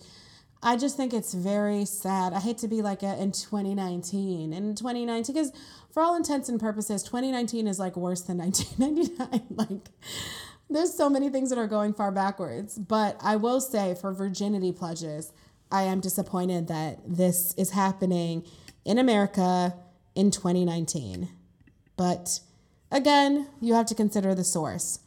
[0.62, 4.74] i just think it's very sad i hate to be like a, in 2019 in
[4.74, 5.52] 2019 because
[5.92, 9.88] for all intents and purposes 2019 is like worse than 1999 like
[10.68, 14.72] there's so many things that are going far backwards but i will say for virginity
[14.72, 15.32] pledges
[15.70, 18.44] i am disappointed that this is happening
[18.84, 19.74] in america
[20.14, 21.28] in 2019.
[21.96, 22.40] But
[22.90, 25.00] again, you have to consider the source.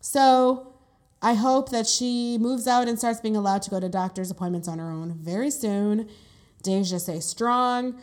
[0.00, 0.74] So
[1.22, 4.68] I hope that she moves out and starts being allowed to go to doctor's appointments
[4.68, 6.08] on her own very soon.
[6.62, 8.00] Deyjah, stay strong.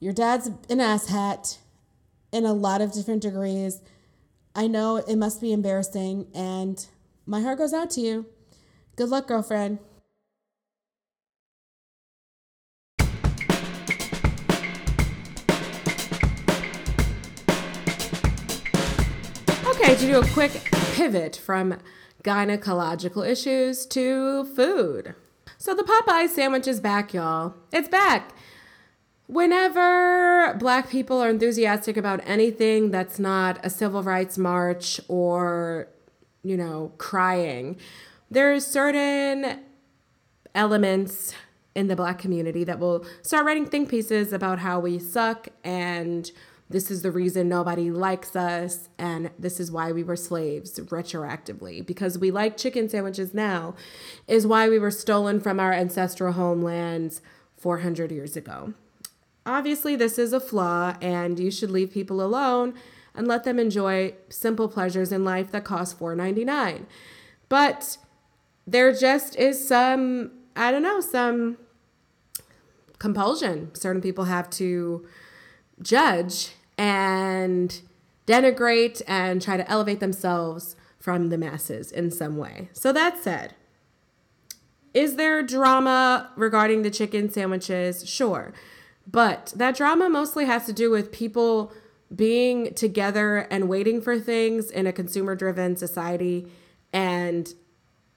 [0.00, 1.58] Your dad's an asshat
[2.34, 3.80] in a lot of different degrees.
[4.56, 6.84] I know it must be embarrassing, and
[7.26, 8.26] my heart goes out to you.
[8.96, 9.78] Good luck, girlfriend.
[19.68, 21.78] Okay, to do a quick pivot from
[22.24, 25.14] gynecological issues to food.
[25.56, 27.54] So the Popeye sandwich is back, y'all.
[27.72, 28.32] It's back.
[29.26, 35.88] Whenever black people are enthusiastic about anything that's not a civil rights march or,
[36.42, 37.76] you know, crying,
[38.30, 39.60] there's certain
[40.54, 41.34] elements
[41.74, 46.30] in the black community that will start writing think pieces about how we suck and
[46.70, 51.84] this is the reason nobody likes us and this is why we were slaves retroactively.
[51.84, 53.74] Because we like chicken sandwiches now
[54.28, 57.20] is why we were stolen from our ancestral homelands
[57.56, 58.74] 400 years ago
[59.46, 62.74] obviously this is a flaw and you should leave people alone
[63.14, 66.86] and let them enjoy simple pleasures in life that cost 4.99
[67.48, 67.98] but
[68.66, 71.58] there just is some i don't know some
[72.98, 75.06] compulsion certain people have to
[75.82, 77.80] judge and
[78.26, 82.70] denigrate and try to elevate themselves from the masses in some way.
[82.72, 83.54] So that said,
[84.94, 88.08] is there drama regarding the chicken sandwiches?
[88.08, 88.52] Sure.
[89.06, 91.72] But that drama mostly has to do with people
[92.14, 96.46] being together and waiting for things in a consumer driven society
[96.92, 97.54] and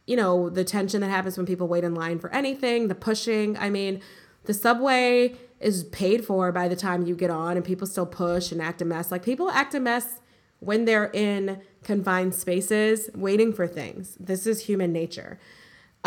[0.06, 3.58] you know the tension that happens when people wait in line for anything the pushing
[3.58, 4.00] i mean
[4.48, 8.52] the subway is paid for by the time you get on and people still push
[8.52, 9.12] and act a mess.
[9.12, 10.22] Like people act a mess
[10.60, 14.18] when they're in confined spaces waiting for things.
[14.20, 15.40] This is human nature.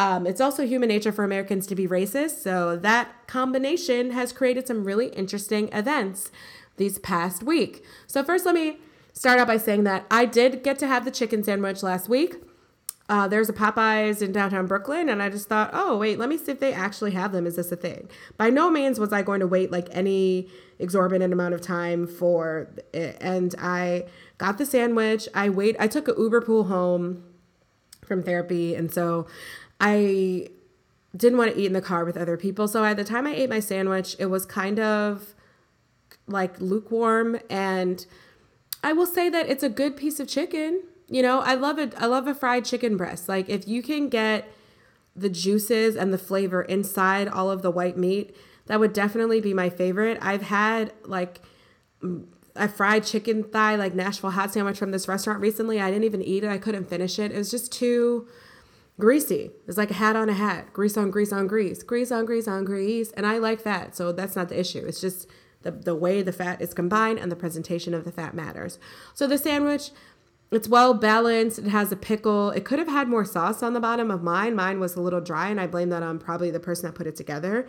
[0.01, 2.43] Um, it's also human nature for Americans to be racist.
[2.43, 6.31] So that combination has created some really interesting events
[6.77, 7.85] these past week.
[8.07, 8.79] So first, let me
[9.13, 12.37] start out by saying that I did get to have the chicken sandwich last week
[13.11, 16.39] uh, there's a Popeyes in downtown Brooklyn, and I just thought, oh, wait, let me
[16.39, 17.45] see if they actually have them.
[17.45, 18.09] Is this a thing?
[18.37, 22.69] By no means was I going to wait like any exorbitant amount of time for
[22.93, 23.19] it.
[23.21, 24.05] And I
[24.39, 25.29] got the sandwich.
[25.35, 25.75] I wait.
[25.81, 27.25] I took a Uber pool home
[28.05, 29.27] from therapy, and so
[29.81, 30.49] I
[31.17, 32.69] didn't want to eat in the car with other people.
[32.69, 35.35] So at the time I ate my sandwich, it was kind of
[36.27, 38.07] like lukewarm, and
[38.85, 40.83] I will say that it's a good piece of chicken.
[41.09, 41.95] You know, I love it.
[41.99, 43.29] I love a fried chicken breast.
[43.29, 44.49] Like if you can get
[45.17, 49.53] the juices and the flavor inside all of the white meat, that would definitely be
[49.53, 50.19] my favorite.
[50.23, 51.41] I've had like
[52.55, 55.81] a fried chicken thigh, like Nashville hot sandwich from this restaurant recently.
[55.81, 56.49] I didn't even eat it.
[56.49, 57.33] I couldn't finish it.
[57.33, 58.29] It was just too
[59.01, 59.51] greasy.
[59.67, 62.47] It's like a hat on a hat, grease on grease on grease, grease on grease
[62.47, 63.11] on grease.
[63.13, 64.85] And I like fat, so that's not the issue.
[64.87, 65.29] It's just
[65.63, 68.79] the, the way the fat is combined and the presentation of the fat matters.
[69.15, 69.91] So the sandwich,
[70.53, 71.59] it's well balanced.
[71.59, 72.51] It has a pickle.
[72.51, 74.55] It could have had more sauce on the bottom of mine.
[74.55, 77.07] Mine was a little dry, and I blame that on probably the person that put
[77.07, 77.69] it together.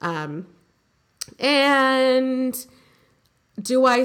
[0.00, 0.46] Um,
[1.38, 2.66] and
[3.60, 4.04] do I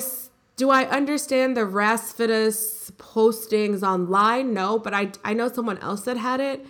[0.57, 4.53] do I understand the Rasfidus postings online?
[4.53, 6.65] No, but I I know someone else that had it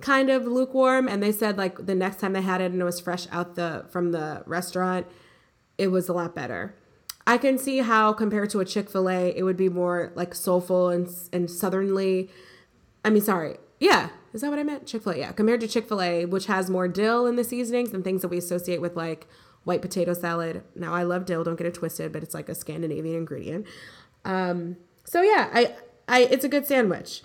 [0.00, 2.84] kind of lukewarm, and they said like the next time they had it and it
[2.84, 5.06] was fresh out the from the restaurant,
[5.76, 6.76] it was a lot better.
[7.26, 11.08] I can see how compared to a Chick-fil-A, it would be more like soulful and
[11.32, 12.30] and southernly.
[13.04, 13.56] I mean, sorry.
[13.80, 14.86] Yeah, is that what I meant?
[14.86, 15.18] Chick-fil-A.
[15.18, 18.38] Yeah, compared to Chick-fil-A, which has more dill in the seasonings and things that we
[18.38, 19.26] associate with like
[19.64, 20.62] white potato salad.
[20.74, 23.66] Now, I love dill, don't get it twisted, but it's like a Scandinavian ingredient.
[24.24, 25.74] Um, so yeah, I
[26.08, 27.22] I it's a good sandwich.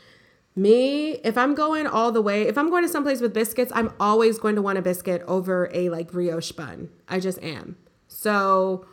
[0.56, 3.94] Me, if I'm going all the way, if I'm going to someplace with biscuits, I'm
[4.00, 6.90] always going to want a biscuit over a like brioche bun.
[7.08, 7.78] I just am.
[8.08, 8.86] So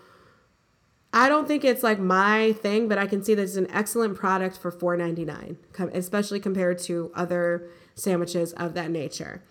[1.13, 4.17] I don't think it's like my thing, but I can see that it's an excellent
[4.17, 5.57] product for $4.99,
[5.95, 9.43] especially compared to other sandwiches of that nature.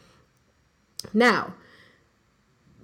[1.14, 1.56] Now,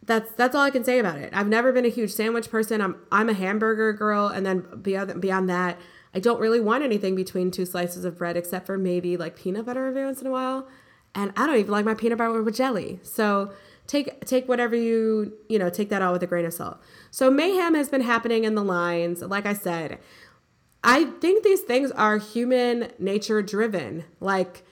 [0.04, 1.32] that's that's all I can say about it.
[1.34, 2.82] I've never been a huge sandwich person.
[2.82, 5.80] I'm I'm a hamburger girl, and then beyond uh, beyond that,
[6.14, 9.66] I don't really want anything between two slices of bread except for maybe like peanut
[9.66, 10.68] butter every once in a while.
[11.14, 13.00] And I don't even like my peanut butter with jelly.
[13.04, 13.52] So
[13.86, 16.80] take take whatever you you know take that all with a grain of salt.
[17.12, 19.22] So mayhem has been happening in the lines.
[19.22, 20.00] Like I said,
[20.84, 24.06] I think these things are human nature driven.
[24.20, 24.64] Like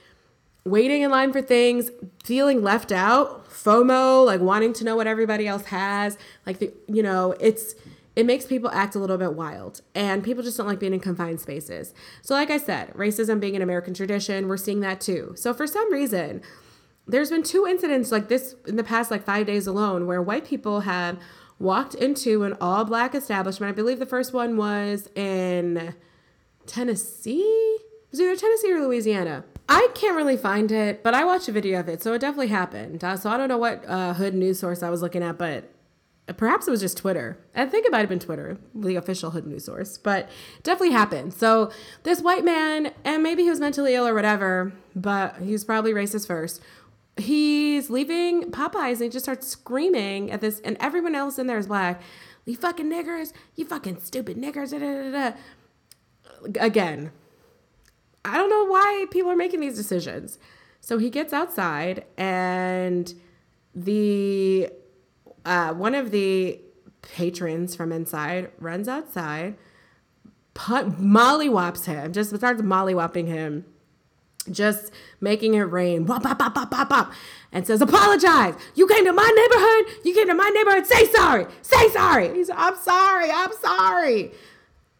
[0.64, 1.90] waiting in line for things,
[2.24, 6.18] feeling left out, FOMO, like wanting to know what everybody else has.
[6.46, 7.74] Like the you know it's
[8.16, 11.00] it makes people act a little bit wild and people just don't like being in
[11.00, 11.94] confined spaces.
[12.22, 15.32] So, like I said, racism being an American tradition, we're seeing that too.
[15.36, 16.42] So, for some reason,
[17.06, 20.44] there's been two incidents like this in the past like five days alone where white
[20.44, 21.18] people have
[21.58, 23.70] walked into an all black establishment.
[23.70, 25.94] I believe the first one was in
[26.66, 27.40] Tennessee.
[27.40, 29.44] It was either Tennessee or Louisiana.
[29.72, 32.48] I can't really find it, but I watched a video of it, so it definitely
[32.48, 33.04] happened.
[33.04, 35.70] Uh, so I don't know what uh, hood news source I was looking at, but
[36.36, 37.38] perhaps it was just Twitter.
[37.54, 40.28] I think it might have been Twitter, the official hood news source, but
[40.64, 41.34] definitely happened.
[41.34, 41.70] So
[42.02, 45.92] this white man, and maybe he was mentally ill or whatever, but he was probably
[45.92, 46.60] racist first.
[47.16, 51.58] He's leaving Popeyes and he just starts screaming at this, and everyone else in there
[51.58, 52.02] is black.
[52.44, 54.72] You fucking niggers, you fucking stupid niggers.
[54.72, 55.36] Da, da, da,
[56.60, 57.12] Again,
[58.24, 60.38] I don't know why people are making these decisions.
[60.80, 63.12] So he gets outside and
[63.74, 64.70] the
[65.44, 66.60] uh, one of the
[67.02, 69.56] patrons from inside runs outside,
[70.54, 73.64] put, mollywops him, just starts mollywopping him,
[74.50, 77.12] just making it rain, wop, wop, wop, wop, wop, wop,
[77.52, 78.54] and says, Apologize.
[78.74, 80.04] You came to my neighborhood.
[80.04, 80.86] You came to my neighborhood.
[80.86, 81.46] Say sorry.
[81.62, 82.34] Say sorry.
[82.34, 83.30] He's, I'm sorry.
[83.30, 84.32] I'm sorry.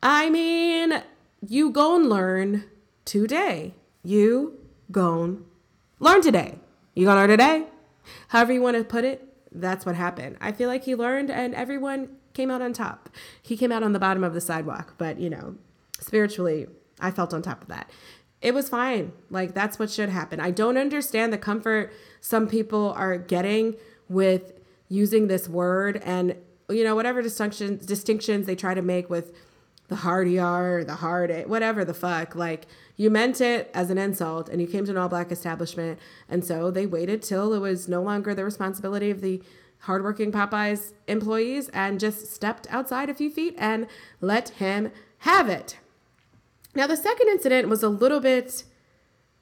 [0.03, 1.03] I mean,
[1.47, 2.65] you go and learn
[3.11, 3.75] today.
[4.05, 4.57] You
[4.93, 5.45] go and
[5.99, 6.61] learn today.
[6.95, 7.67] You gonna learn today?
[8.29, 10.37] However you want to put it, that's what happened.
[10.41, 13.11] I feel like he learned and everyone came out on top.
[13.43, 15.57] He came out on the bottom of the sidewalk, but you know,
[15.99, 16.69] spiritually,
[17.01, 17.91] I felt on top of that.
[18.41, 19.11] It was fine.
[19.29, 20.39] Like that's what should happen.
[20.39, 23.75] I don't understand the comfort some people are getting
[24.09, 24.53] with
[24.89, 26.37] using this word and
[26.69, 29.33] you know whatever distinctions distinctions they try to make with
[29.91, 32.35] the hard ER, the hard whatever the fuck.
[32.35, 35.99] Like you meant it as an insult and you came to an all black establishment.
[36.29, 39.43] And so they waited till it was no longer the responsibility of the
[39.81, 43.89] hardworking Popeyes employees and just stepped outside a few feet and
[44.21, 45.79] let him have it.
[46.75, 48.63] Now, the second incident was a little bit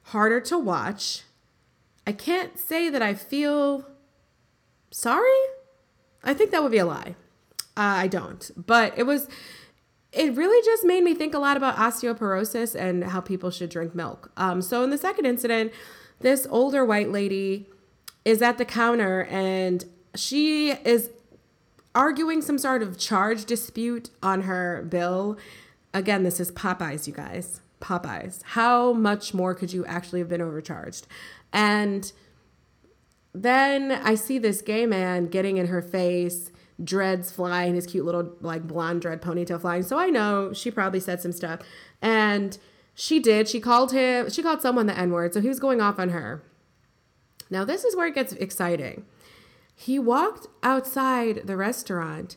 [0.05, 1.23] harder to watch.
[2.07, 3.85] I can't say that I feel
[4.89, 5.29] sorry.
[6.23, 7.15] I think that would be a lie.
[7.77, 8.49] Uh, I don't.
[8.57, 9.27] But it was
[10.11, 13.93] it really just made me think a lot about osteoporosis and how people should drink
[13.93, 14.31] milk.
[14.37, 15.71] Um, so in the second incident,
[16.19, 17.67] this older white lady
[18.25, 21.11] is at the counter and she is
[21.93, 25.37] arguing some sort of charge dispute on her bill.
[25.93, 27.61] Again, this is Popeyes, you guys.
[27.79, 28.41] Popeyes.
[28.43, 31.07] How much more could you actually have been overcharged?
[31.53, 32.11] And
[33.33, 36.51] then I see this gay man getting in her face
[36.83, 39.83] dreads flying, his cute little like blonde dread ponytail flying.
[39.83, 41.59] So I know she probably said some stuff.
[42.01, 42.57] And
[42.93, 43.47] she did.
[43.47, 45.33] She called him, she called someone the N word.
[45.33, 46.43] So he was going off on her.
[47.49, 49.05] Now, this is where it gets exciting.
[49.75, 52.35] He walked outside the restaurant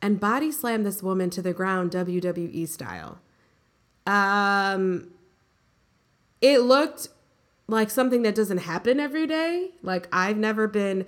[0.00, 3.18] and body slammed this woman to the ground, WWE style.
[4.06, 5.10] Um,
[6.40, 7.08] it looked
[7.66, 9.70] like something that doesn't happen every day.
[9.82, 11.06] Like, I've never been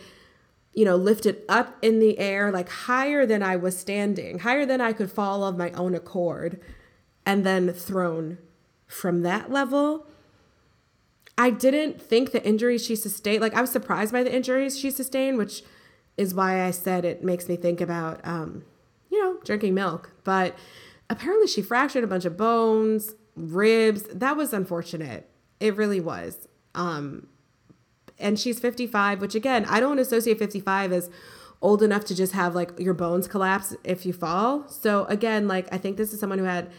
[0.77, 4.81] you know, lifted up in the air, like higher than I was standing, higher than
[4.81, 6.61] I could fall of my own accord,
[7.25, 8.37] and then thrown
[8.87, 10.07] from that level.
[11.39, 14.91] I didn't think the injuries she sustained, like I was surprised by the injuries she
[14.91, 15.63] sustained, which
[16.19, 18.65] is why I said it makes me think about, um,
[19.11, 20.13] you know, drinking milk.
[20.25, 20.55] But
[21.09, 24.03] apparently she fractured a bunch of bones, ribs.
[24.13, 25.29] That was unfortunate.
[25.59, 26.49] It really was.
[26.75, 27.29] Um,
[28.19, 31.11] and she's 55, which again, I don't associate 55 as
[31.63, 34.69] old enough to just have like your bones collapse if you fall.
[34.69, 36.71] So again, like I think this is someone who had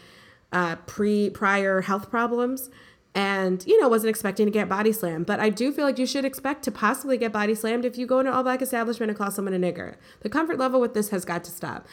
[0.52, 2.70] uh, pre prior health problems
[3.14, 5.26] and you know wasn't expecting to get body slammed.
[5.26, 8.06] But i do feel like you should expect to possibly get body slammed if you
[8.06, 9.96] go into an all black establishment and call someone a nigger.
[10.20, 11.86] The comfort level with this has got to stop.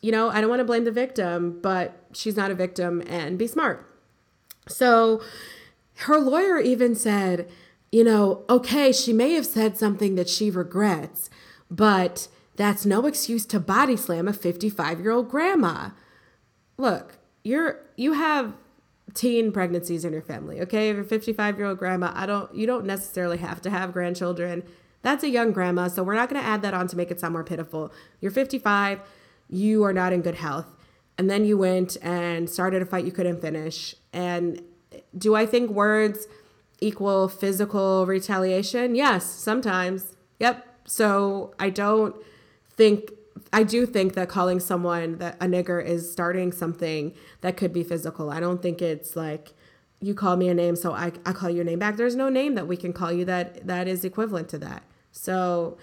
[0.00, 3.38] You know i don't want to blame the victim but she's not a victim and
[3.38, 3.88] be smart.
[4.68, 5.22] So
[5.96, 7.50] her lawyer even said,
[7.92, 11.28] you know, okay, she may have said something that she regrets,
[11.70, 12.26] but
[12.56, 15.90] that's no excuse to body slam a 55 year old grandma.
[16.78, 18.54] Look, you're you have
[19.14, 20.60] teen pregnancies in your family.
[20.62, 23.92] Okay, if you're 55 year old grandma, I don't you don't necessarily have to have
[23.92, 24.62] grandchildren.
[25.02, 27.20] That's a young grandma, so we're not going to add that on to make it
[27.20, 27.92] sound more pitiful.
[28.20, 29.00] You're 55,
[29.48, 30.76] you are not in good health.
[31.18, 33.96] And then you went and started a fight you couldn't finish.
[34.12, 34.62] And
[35.18, 36.28] do I think words
[36.82, 38.94] equal physical retaliation?
[38.94, 40.16] Yes, sometimes.
[40.40, 40.66] Yep.
[40.84, 42.14] So I don't
[42.70, 43.12] think
[43.52, 47.82] I do think that calling someone that a nigger is starting something that could be
[47.82, 48.30] physical.
[48.30, 49.52] I don't think it's like
[50.00, 51.96] you call me a name, so I, I call you a name back.
[51.96, 54.82] There's no name that we can call you that that is equivalent to that.
[55.12, 55.78] So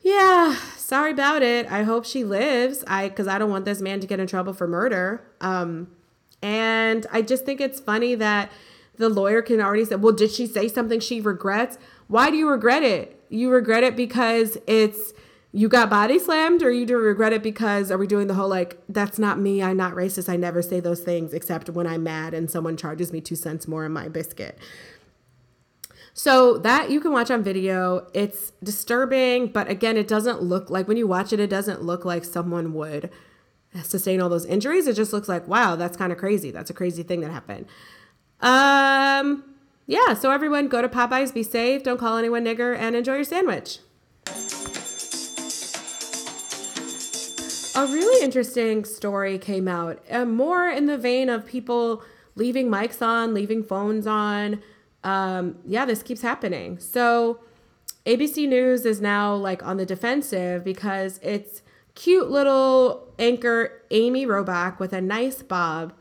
[0.00, 1.70] yeah, sorry about it.
[1.70, 2.84] I hope she lives.
[2.86, 5.24] I because I don't want this man to get in trouble for murder.
[5.40, 5.88] Um,
[6.42, 8.50] and I just think it's funny that
[9.02, 11.76] the lawyer can already say, well, did she say something she regrets?
[12.06, 13.20] Why do you regret it?
[13.28, 15.12] You regret it because it's
[15.52, 18.48] you got body slammed or you do regret it because are we doing the whole
[18.48, 22.02] like that's not me i'm not racist i never say those things except when i'm
[22.02, 24.58] mad and someone charges me two cents more in my biscuit.
[26.14, 28.06] So that you can watch on video.
[28.12, 32.04] It's disturbing but again it doesn't look like when you watch it it doesn't look
[32.04, 33.10] like someone would
[33.82, 34.86] sustain all those injuries.
[34.86, 36.50] It just looks like wow that's kind of crazy.
[36.50, 37.66] That's a crazy thing that happened
[38.42, 39.44] um
[39.86, 43.24] yeah so everyone go to popeyes be safe don't call anyone nigger and enjoy your
[43.24, 43.78] sandwich
[47.74, 52.02] a really interesting story came out, uh, more in the vein of people
[52.34, 54.62] leaving mics on, leaving phones on.
[55.02, 56.78] Um, yeah, this keeps happening.
[56.78, 57.40] So,
[58.04, 61.62] ABC News is now like on the defensive because it's
[61.94, 65.92] cute little anchor Amy Robach with a nice bob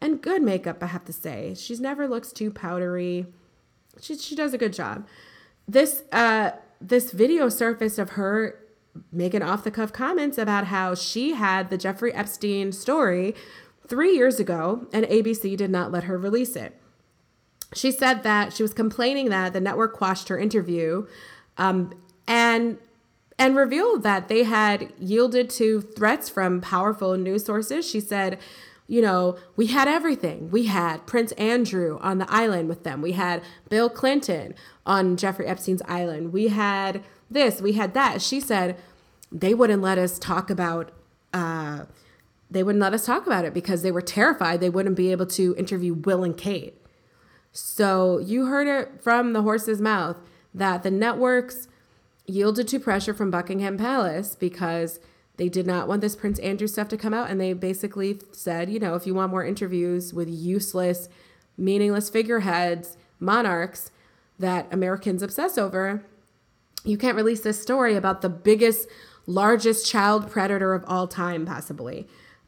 [0.00, 1.54] and good makeup, I have to say.
[1.56, 3.26] She's never looks too powdery.
[4.00, 5.06] She, she does a good job.
[5.66, 8.60] This uh this video surfaced of her
[9.12, 13.34] making off the cuff comments about how she had the Jeffrey Epstein story
[13.86, 16.78] three years ago and ABC did not let her release it.
[17.74, 21.06] She said that she was complaining that the network quashed her interview
[21.58, 21.92] um,
[22.26, 22.78] and
[23.38, 27.88] and revealed that they had yielded to threats from powerful news sources.
[27.88, 28.38] She said,
[28.88, 30.50] you know, we had everything.
[30.50, 33.02] We had Prince Andrew on the island with them.
[33.02, 36.32] We had Bill Clinton on Jeffrey Epstein's island.
[36.32, 38.22] We had this, we had that.
[38.22, 38.76] She said
[39.32, 40.92] they wouldn't let us talk about
[41.34, 41.86] uh,
[42.50, 45.26] they wouldn't let us talk about it because they were terrified they wouldn't be able
[45.26, 46.80] to interview Will and Kate.
[47.52, 50.16] So you heard it from the horse's mouth
[50.54, 51.68] that the networks
[52.26, 55.00] yielded to pressure from Buckingham Palace because
[55.36, 57.30] they did not want this Prince Andrew stuff to come out.
[57.30, 61.08] And they basically said, you know, if you want more interviews with useless,
[61.56, 63.90] meaningless figureheads, monarchs
[64.38, 66.04] that Americans obsess over,
[66.84, 68.88] you can't release this story about the biggest,
[69.26, 72.06] largest child predator of all time, possibly.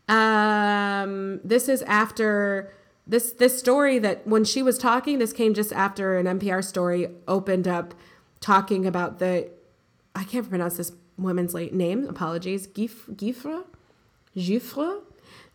[0.09, 2.73] Um, this is after
[3.07, 7.09] this this story that when she was talking, this came just after an NPR story
[7.27, 7.95] opened up
[8.41, 9.51] talking about the
[10.15, 12.07] I can't pronounce this woman's late name.
[12.07, 12.67] Apologies.
[12.67, 13.65] Gif, Gifre,
[14.37, 15.03] Gifre,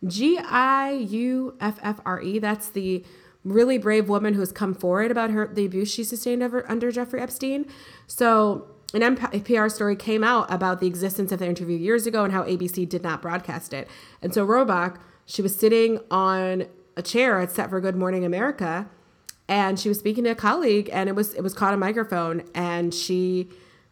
[0.06, 2.38] G I U F F R E.
[2.38, 3.04] That's the
[3.44, 6.90] really brave woman who has come forward about her the abuse she sustained over, under
[6.90, 7.66] Jeffrey Epstein.
[8.06, 12.32] So an NPR story came out about the existence of the interview years ago and
[12.32, 13.88] how ABC did not broadcast it.
[14.22, 18.88] And so Robach, she was sitting on a chair at Set for Good Morning America,
[19.48, 22.44] and she was speaking to a colleague, and it was it was caught a microphone,
[22.54, 23.48] and she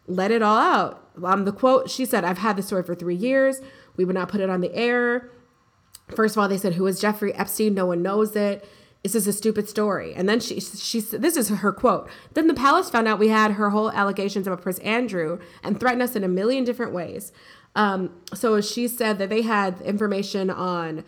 [0.07, 1.07] let it all out.
[1.23, 3.61] Um, the quote she said, "I've had this story for three years.
[3.95, 5.29] We would not put it on the air.
[6.15, 7.73] First of all, they said, "Who is Jeffrey Epstein?
[7.73, 8.67] No one knows it."
[9.03, 10.13] this is a stupid story.
[10.15, 12.09] And then she she said this is her quote.
[12.33, 16.01] Then the palace found out we had her whole allegations about Prince Andrew and threatened
[16.01, 17.31] us in a million different ways.
[17.75, 21.03] Um, so she said that they had information on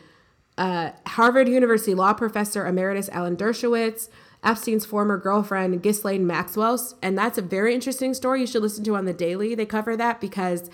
[0.57, 4.09] uh, Harvard University law professor emeritus Alan Dershowitz,
[4.45, 8.95] Epstein's former girlfriend Ghislaine Maxwell, and that's a very interesting story you should listen to
[8.95, 9.55] on the Daily.
[9.55, 10.69] They cover that because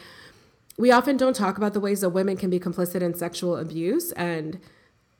[0.77, 4.11] we often don't talk about the ways that women can be complicit in sexual abuse
[4.13, 4.59] and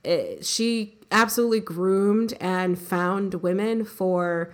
[0.03, 4.51] it, she absolutely groomed and found women for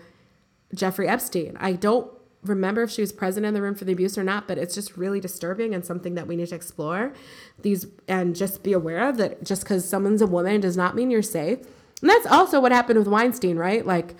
[0.73, 1.55] Jeffrey Epstein.
[1.59, 2.11] I don't
[2.43, 4.75] remember if she was present in the room for the abuse or not, but it's
[4.75, 7.13] just really disturbing and something that we need to explore.
[7.61, 11.09] These and just be aware of that just because someone's a woman does not mean
[11.09, 11.59] you're safe.
[12.01, 13.85] And that's also what happened with Weinstein, right?
[13.85, 14.15] Like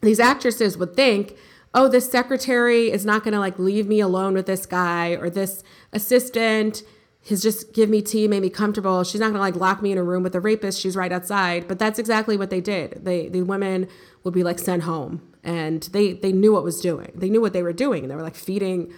[0.00, 1.36] these actresses would think,
[1.74, 5.28] oh, this secretary is not going to like leave me alone with this guy or
[5.30, 5.62] this
[5.92, 6.82] assistant
[7.28, 9.04] has just give me tea, made me comfortable.
[9.04, 10.80] She's not gonna like lock me in a room with a rapist.
[10.80, 11.68] She's right outside.
[11.68, 13.04] But that's exactly what they did.
[13.04, 13.88] They the women
[14.24, 17.12] would be like sent home, and they they knew what was doing.
[17.14, 18.08] They knew what they were doing.
[18.08, 18.92] They were like feeding,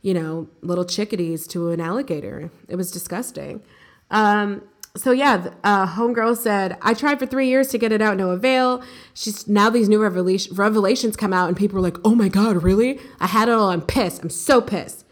[0.00, 2.50] you know, little chickadees to an alligator.
[2.68, 3.62] It was disgusting.
[4.10, 4.62] Um,
[4.96, 8.30] so yeah, uh, homegirl said, I tried for three years to get it out, no
[8.30, 8.82] avail.
[9.14, 12.62] She's now these new revelation, revelations come out, and people are like, "Oh my god,
[12.62, 12.98] really?
[13.20, 13.70] I had it all.
[13.70, 14.22] I'm pissed.
[14.22, 15.04] I'm so pissed."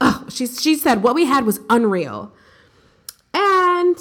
[0.00, 2.32] Oh, she she said what we had was unreal,
[3.34, 3.96] and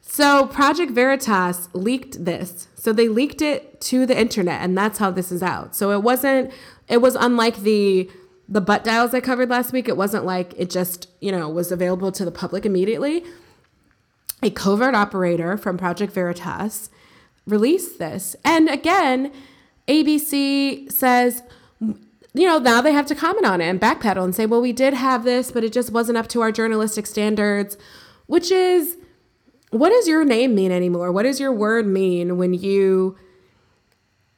[0.00, 2.68] so Project Veritas leaked this.
[2.74, 5.76] So they leaked it to the internet, and that's how this is out.
[5.76, 6.52] So it wasn't.
[6.88, 8.10] It was unlike the
[8.48, 9.88] the butt dials I covered last week.
[9.88, 13.24] It wasn't like it just you know was available to the public immediately
[14.42, 16.90] a covert operator from Project Veritas
[17.46, 18.36] released this.
[18.44, 19.32] And again,
[19.88, 21.42] ABC says,
[21.80, 24.72] you know, now they have to comment on it and backpedal and say, well, we
[24.72, 27.76] did have this, but it just wasn't up to our journalistic standards,
[28.26, 28.96] which is
[29.70, 31.12] what does your name mean anymore?
[31.12, 33.16] What does your word mean when you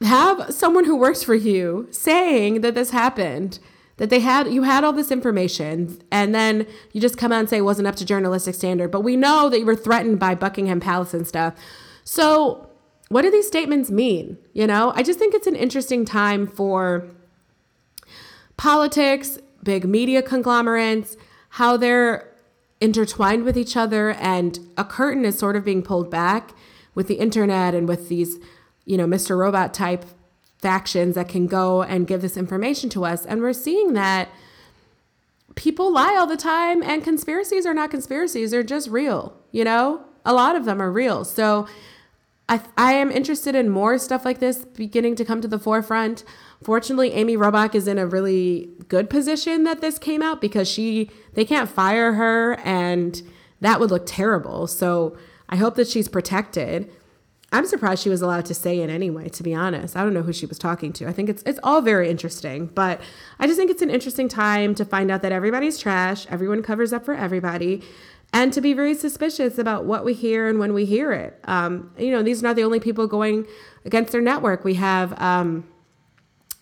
[0.00, 3.58] have someone who works for you saying that this happened?
[3.96, 7.48] That they had you had all this information and then you just come out and
[7.48, 8.90] say it wasn't up to journalistic standard.
[8.90, 11.54] But we know that you were threatened by buckingham palace and stuff.
[12.04, 12.68] So
[13.08, 14.38] what do these statements mean?
[14.52, 17.08] You know i just think it's an interesting time for
[18.56, 21.16] politics big media conglomerates
[21.50, 22.30] how they're
[22.80, 26.52] intertwined with each other and a curtain is sort of being pulled back
[26.94, 28.38] with the internet and with these
[28.84, 30.04] you know mr robot type
[30.64, 33.26] factions that can go and give this information to us.
[33.26, 34.30] And we're seeing that
[35.56, 40.02] people lie all the time and conspiracies are not conspiracies, they're just real, you know?
[40.24, 41.22] A lot of them are real.
[41.22, 41.68] So
[42.48, 46.24] I, I am interested in more stuff like this beginning to come to the forefront.
[46.62, 51.10] Fortunately, Amy Robach is in a really good position that this came out because she
[51.34, 53.20] they can't fire her and
[53.60, 54.66] that would look terrible.
[54.66, 55.14] So
[55.50, 56.90] I hope that she's protected.
[57.54, 59.96] I'm surprised she was allowed to say it anyway, to be honest.
[59.96, 61.06] I don't know who she was talking to.
[61.06, 63.00] I think it's it's all very interesting, but
[63.38, 66.92] I just think it's an interesting time to find out that everybody's trash, everyone covers
[66.92, 67.80] up for everybody,
[68.32, 71.38] and to be very suspicious about what we hear and when we hear it.
[71.44, 73.46] Um, you know, these are not the only people going
[73.84, 74.64] against their network.
[74.64, 75.64] We have um,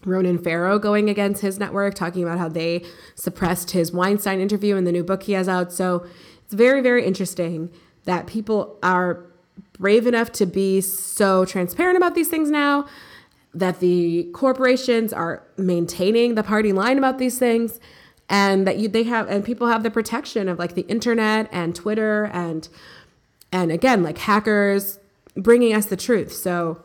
[0.04, 2.84] Ronan Farrow going against his network, talking about how they
[3.14, 5.72] suppressed his Weinstein interview in the new book he has out.
[5.72, 6.04] So
[6.44, 7.70] it's very, very interesting
[8.04, 9.31] that people are
[9.82, 12.86] brave enough to be so transparent about these things now
[13.52, 17.80] that the corporations are maintaining the party line about these things
[18.28, 21.74] and that you they have and people have the protection of like the internet and
[21.74, 22.68] Twitter and
[23.50, 25.00] and again like hackers
[25.36, 26.32] bringing us the truth.
[26.32, 26.80] So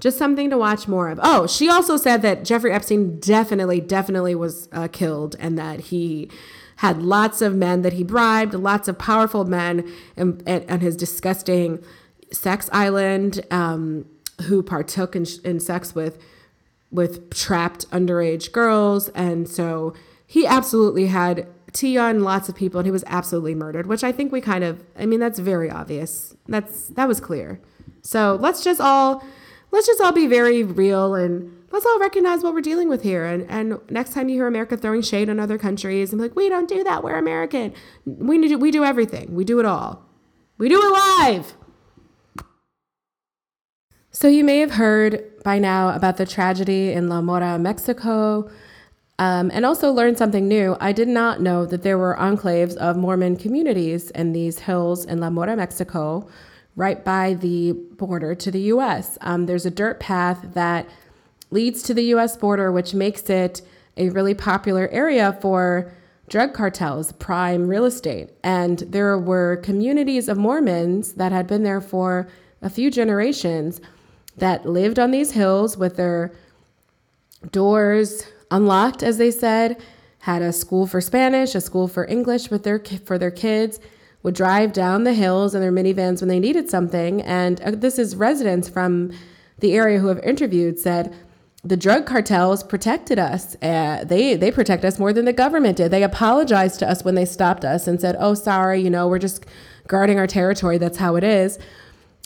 [0.00, 1.20] just something to watch more of.
[1.22, 6.28] Oh, she also said that Jeffrey Epstein definitely definitely was uh, killed and that he
[6.76, 10.96] had lots of men that he bribed, lots of powerful men and, and, and his
[10.96, 11.78] disgusting
[12.32, 14.06] sex island um,
[14.42, 16.18] who partook in, in sex with
[16.90, 19.08] with trapped underage girls.
[19.10, 19.94] And so
[20.26, 24.12] he absolutely had tea on lots of people and he was absolutely murdered which i
[24.12, 26.36] think we kind of i mean that's very obvious.
[26.46, 27.60] That's that was clear.
[28.02, 29.24] So let's just all
[29.70, 33.24] let's just all be very real and let's all recognize what we're dealing with here.
[33.24, 36.48] And and next time you hear america throwing shade on other countries and like we
[36.48, 37.02] don't do that.
[37.02, 37.72] We're american.
[38.04, 39.34] We do we do everything.
[39.34, 40.04] We do it all.
[40.58, 41.54] We do it live
[44.14, 48.50] so, you may have heard by now about the tragedy in La Mora, Mexico,
[49.18, 50.76] um, and also learned something new.
[50.80, 55.20] I did not know that there were enclaves of Mormon communities in these hills in
[55.20, 56.28] La Mora, Mexico,
[56.76, 59.16] right by the border to the US.
[59.22, 60.86] Um, there's a dirt path that
[61.50, 63.62] leads to the US border, which makes it
[63.96, 65.92] a really popular area for
[66.28, 68.30] drug cartels, prime real estate.
[68.42, 72.28] And there were communities of Mormons that had been there for
[72.62, 73.80] a few generations
[74.36, 76.32] that lived on these hills with their
[77.50, 79.82] doors unlocked, as they said,
[80.20, 83.80] had a school for Spanish, a school for English with their for their kids,
[84.22, 87.20] would drive down the hills in their minivans when they needed something.
[87.22, 89.12] And uh, this is residents from
[89.58, 91.14] the area who have interviewed said
[91.64, 93.56] the drug cartels protected us.
[93.62, 95.90] Uh, they they protect us more than the government did.
[95.90, 99.18] They apologized to us when they stopped us and said, "Oh, sorry, you know, we're
[99.18, 99.46] just
[99.86, 100.78] guarding our territory.
[100.78, 101.58] That's how it is."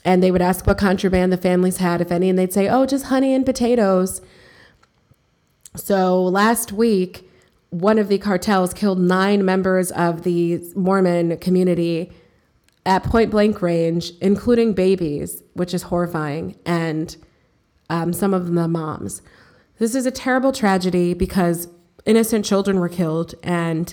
[0.07, 2.87] And they would ask what contraband the families had, if any, and they'd say, oh,
[2.87, 4.23] just honey and potatoes.
[5.75, 7.29] So last week,
[7.71, 12.13] one of the cartels killed nine members of the Mormon community
[12.87, 17.17] at point blank range, including babies, which is horrifying, and
[17.91, 19.23] um, some of them the moms.
[19.81, 21.67] This is a terrible tragedy because
[22.05, 23.93] innocent children were killed, and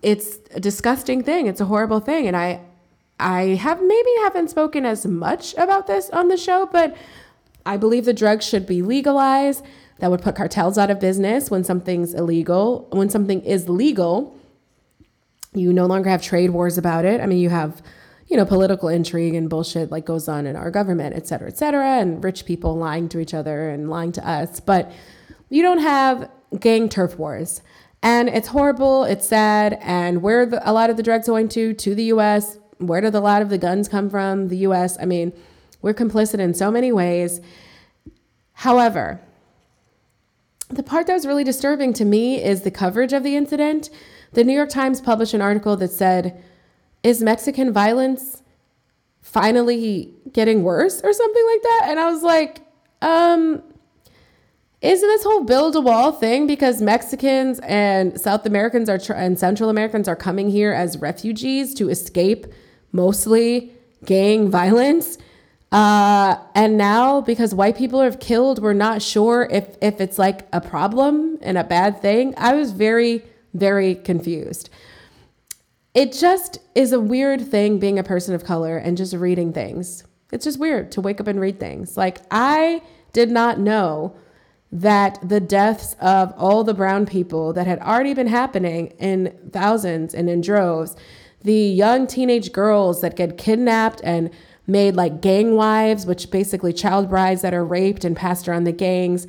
[0.00, 1.46] it's a disgusting thing.
[1.46, 2.26] It's a horrible thing.
[2.26, 2.60] And I,
[3.18, 6.96] I have maybe haven't spoken as much about this on the show, but
[7.64, 9.64] I believe the drugs should be legalized.
[10.00, 12.88] That would put cartels out of business when something's illegal.
[12.90, 14.36] When something is legal,
[15.52, 17.20] you no longer have trade wars about it.
[17.20, 17.80] I mean, you have,
[18.26, 21.56] you know, political intrigue and bullshit like goes on in our government, et cetera, et
[21.56, 24.58] cetera, and rich people lying to each other and lying to us.
[24.58, 24.90] But
[25.48, 27.62] you don't have gang turf wars.
[28.02, 29.78] And it's horrible, it's sad.
[29.80, 31.72] And where the, a lot of the drugs going to?
[31.72, 32.58] To the US.
[32.78, 34.48] Where did a lot of the guns come from?
[34.48, 34.98] The US.
[35.00, 35.32] I mean,
[35.82, 37.40] we're complicit in so many ways.
[38.54, 39.20] However,
[40.70, 43.90] the part that was really disturbing to me is the coverage of the incident.
[44.32, 46.42] The New York Times published an article that said,
[47.02, 48.42] Is Mexican violence
[49.20, 51.82] finally getting worse or something like that?
[51.88, 52.60] And I was like,
[53.02, 53.62] um,
[54.80, 59.38] isn't this whole build a wall thing because Mexicans and South Americans are tr- and
[59.38, 62.46] Central Americans are coming here as refugees to escape
[62.94, 63.72] mostly
[64.04, 65.18] gang violence?
[65.70, 70.46] Uh, and now because white people have killed, we're not sure if if it's like
[70.52, 72.32] a problem and a bad thing.
[72.36, 73.22] I was very
[73.52, 74.70] very confused.
[75.94, 80.04] It just is a weird thing being a person of color and just reading things.
[80.32, 81.96] It's just weird to wake up and read things.
[81.96, 82.82] Like I
[83.12, 84.16] did not know
[84.72, 90.14] that the deaths of all the brown people that had already been happening in thousands
[90.14, 90.96] and in droves,
[91.44, 94.30] the young teenage girls that get kidnapped and
[94.66, 98.72] made like gang wives, which basically child brides that are raped and passed around the
[98.72, 99.26] gangs,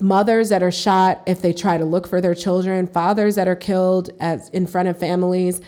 [0.00, 3.56] mothers that are shot if they try to look for their children, fathers that are
[3.56, 5.60] killed as in front of families,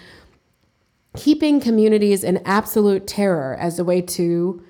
[1.17, 4.65] keeping communities in absolute terror as a way to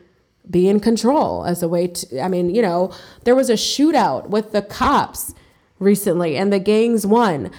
[0.51, 2.93] be in control as a way to I mean, you know,
[3.25, 5.35] there was a shootout with the cops
[5.79, 7.51] recently and the gangs won.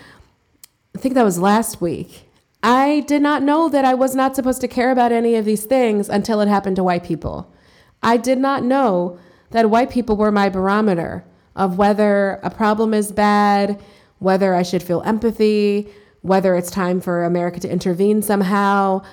[0.96, 2.25] I think that was last week.
[2.68, 5.66] I did not know that I was not supposed to care about any of these
[5.66, 7.54] things until it happened to white people.
[8.02, 9.20] I did not know
[9.52, 11.24] that white people were my barometer
[11.56, 13.80] of whether a problem is bad,
[14.18, 15.88] whether I should feel empathy,
[16.24, 19.04] whether it's time for America to intervene somehow.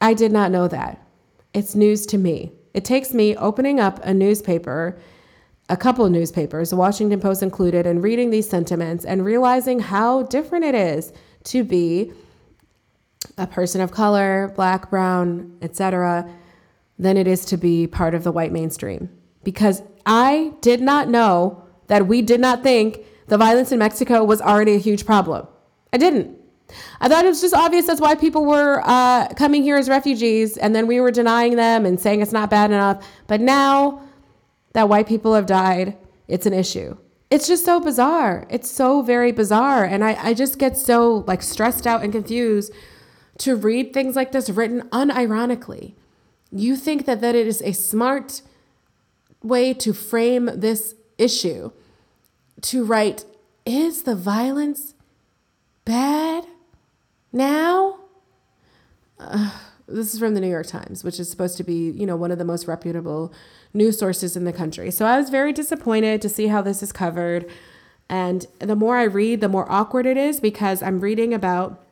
[0.00, 1.06] I did not know that.
[1.52, 2.50] It's news to me.
[2.72, 4.98] It takes me opening up a newspaper,
[5.68, 10.64] a couple newspapers, the Washington Post included, and reading these sentiments and realizing how different
[10.64, 11.12] it is
[11.44, 12.14] to be
[13.36, 16.28] a person of color, black, brown, etc.,
[16.98, 19.08] than it is to be part of the white mainstream.
[19.42, 24.40] Because I did not know that we did not think the violence in Mexico was
[24.40, 25.46] already a huge problem.
[25.92, 26.38] I didn't.
[27.00, 30.56] I thought it was just obvious that's why people were uh, coming here as refugees,
[30.56, 33.04] and then we were denying them and saying it's not bad enough.
[33.26, 34.02] But now
[34.72, 35.96] that white people have died,
[36.28, 36.96] it's an issue.
[37.30, 38.46] It's just so bizarre.
[38.50, 39.84] It's so very bizarre.
[39.84, 42.72] And I, I just get so like stressed out and confused
[43.40, 45.94] to read things like this written unironically.
[46.52, 48.42] You think that, that it is a smart
[49.42, 51.72] way to frame this issue
[52.62, 53.24] to write,
[53.64, 54.94] is the violence
[55.86, 56.44] bad?
[57.32, 58.00] Now,
[59.18, 59.50] uh,
[59.88, 62.30] this is from the New York Times, which is supposed to be, you know, one
[62.30, 63.32] of the most reputable
[63.72, 64.90] news sources in the country.
[64.90, 67.50] So I was very disappointed to see how this is covered.
[68.10, 71.86] And the more I read, the more awkward it is because I'm reading about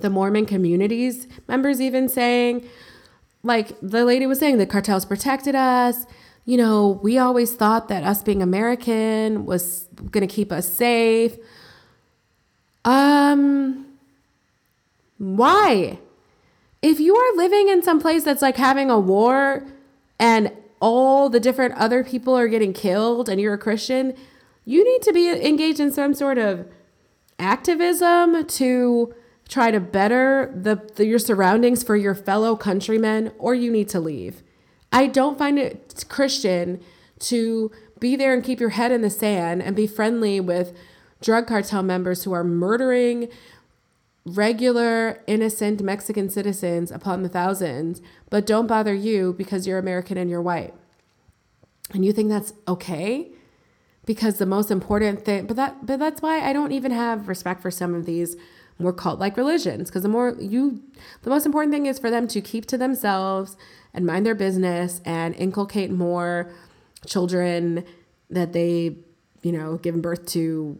[0.00, 2.68] the Mormon communities members even saying,
[3.42, 6.06] like the lady was saying, the cartels protected us.
[6.46, 11.36] You know, we always thought that us being American was going to keep us safe.
[12.84, 13.86] Um,
[15.18, 15.98] why?
[16.82, 19.66] If you are living in some place that's like having a war
[20.18, 24.14] and all the different other people are getting killed and you're a Christian,
[24.66, 26.66] you need to be engaged in some sort of
[27.38, 29.14] activism to
[29.48, 34.00] try to better the, the, your surroundings for your fellow countrymen or you need to
[34.00, 34.42] leave.
[34.92, 36.80] I don't find it Christian
[37.20, 37.70] to
[38.00, 40.72] be there and keep your head in the sand and be friendly with
[41.20, 43.28] drug cartel members who are murdering
[44.26, 50.30] regular, innocent Mexican citizens upon the thousands, but don't bother you because you're American and
[50.30, 50.74] you're white.
[51.92, 53.28] And you think that's okay?
[54.06, 57.62] Because the most important thing, but that but that's why I don't even have respect
[57.62, 58.36] for some of these
[58.78, 60.82] more cult like religions because the more you
[61.22, 63.56] the most important thing is for them to keep to themselves
[63.92, 66.50] and mind their business and inculcate more
[67.06, 67.84] children
[68.30, 68.96] that they
[69.42, 70.76] you know given birth to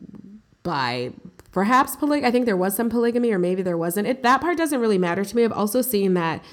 [0.64, 1.12] by
[1.54, 4.08] perhaps poly- I think there was some polygamy or maybe there wasn't.
[4.08, 5.44] It that part doesn't really matter to me.
[5.44, 6.44] I've also seen that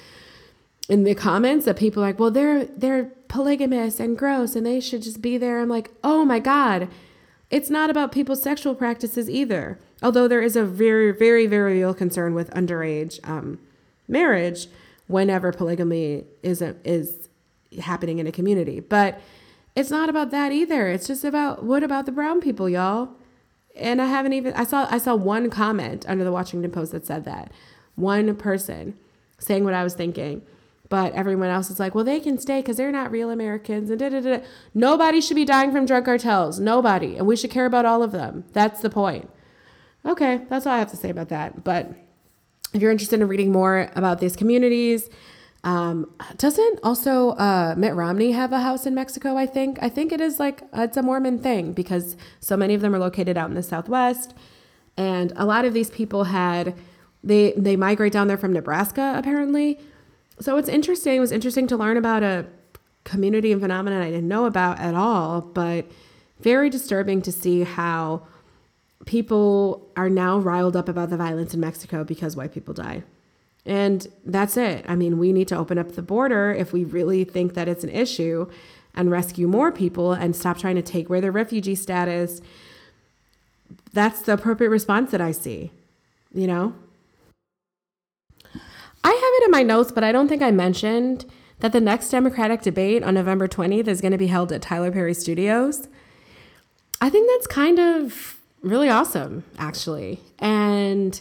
[0.87, 4.79] in the comments that people are like, well, they're they're polygamous and gross and they
[4.79, 5.59] should just be there.
[5.59, 6.87] I'm like, oh my God.
[7.49, 9.77] It's not about people's sexual practices either.
[10.01, 13.59] Although there is a very, very, very real concern with underage um,
[14.07, 14.67] marriage
[15.07, 17.29] whenever polygamy is a, is
[17.79, 19.19] happening in a community, but
[19.75, 20.87] it's not about that either.
[20.87, 23.09] It's just about what about the brown people, y'all?
[23.75, 27.05] And I haven't even I saw I saw one comment under the Washington Post that
[27.05, 27.51] said that.
[27.95, 28.97] One person
[29.39, 30.41] saying what I was thinking.
[30.89, 33.89] But everyone else is like, well, they can stay because they're not real Americans.
[33.89, 34.43] And da, da, da.
[34.73, 36.59] Nobody should be dying from drug cartels.
[36.59, 37.15] Nobody.
[37.15, 38.43] And we should care about all of them.
[38.51, 39.29] That's the point.
[40.05, 41.63] Okay, that's all I have to say about that.
[41.63, 41.93] But
[42.73, 45.09] if you're interested in reading more about these communities,
[45.63, 49.37] um, doesn't also uh, Mitt Romney have a house in Mexico?
[49.37, 49.77] I think.
[49.81, 52.99] I think it is like it's a Mormon thing because so many of them are
[52.99, 54.33] located out in the Southwest,
[54.97, 56.75] and a lot of these people had
[57.23, 59.79] they they migrate down there from Nebraska apparently.
[60.39, 61.17] So it's interesting.
[61.17, 62.47] It was interesting to learn about a
[63.03, 65.85] community and phenomenon I didn't know about at all, but
[66.39, 68.25] very disturbing to see how
[69.05, 73.03] people are now riled up about the violence in Mexico because white people die.
[73.65, 74.85] And that's it.
[74.87, 77.83] I mean, we need to open up the border if we really think that it's
[77.83, 78.49] an issue
[78.95, 82.41] and rescue more people and stop trying to take away their refugee status.
[83.93, 85.71] That's the appropriate response that I see,
[86.33, 86.73] you know?
[89.03, 91.25] I have it in my notes, but I don't think I mentioned
[91.59, 94.91] that the next Democratic debate on November 20th is going to be held at Tyler
[94.91, 95.87] Perry Studios.
[96.99, 100.19] I think that's kind of really awesome, actually.
[100.39, 101.19] And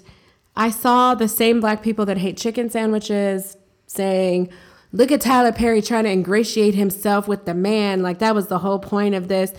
[0.57, 4.51] I saw the same black people that hate chicken sandwiches saying,
[4.93, 8.03] Look at Tyler Perry trying to ingratiate himself with the man.
[8.03, 9.53] Like that was the whole point of this.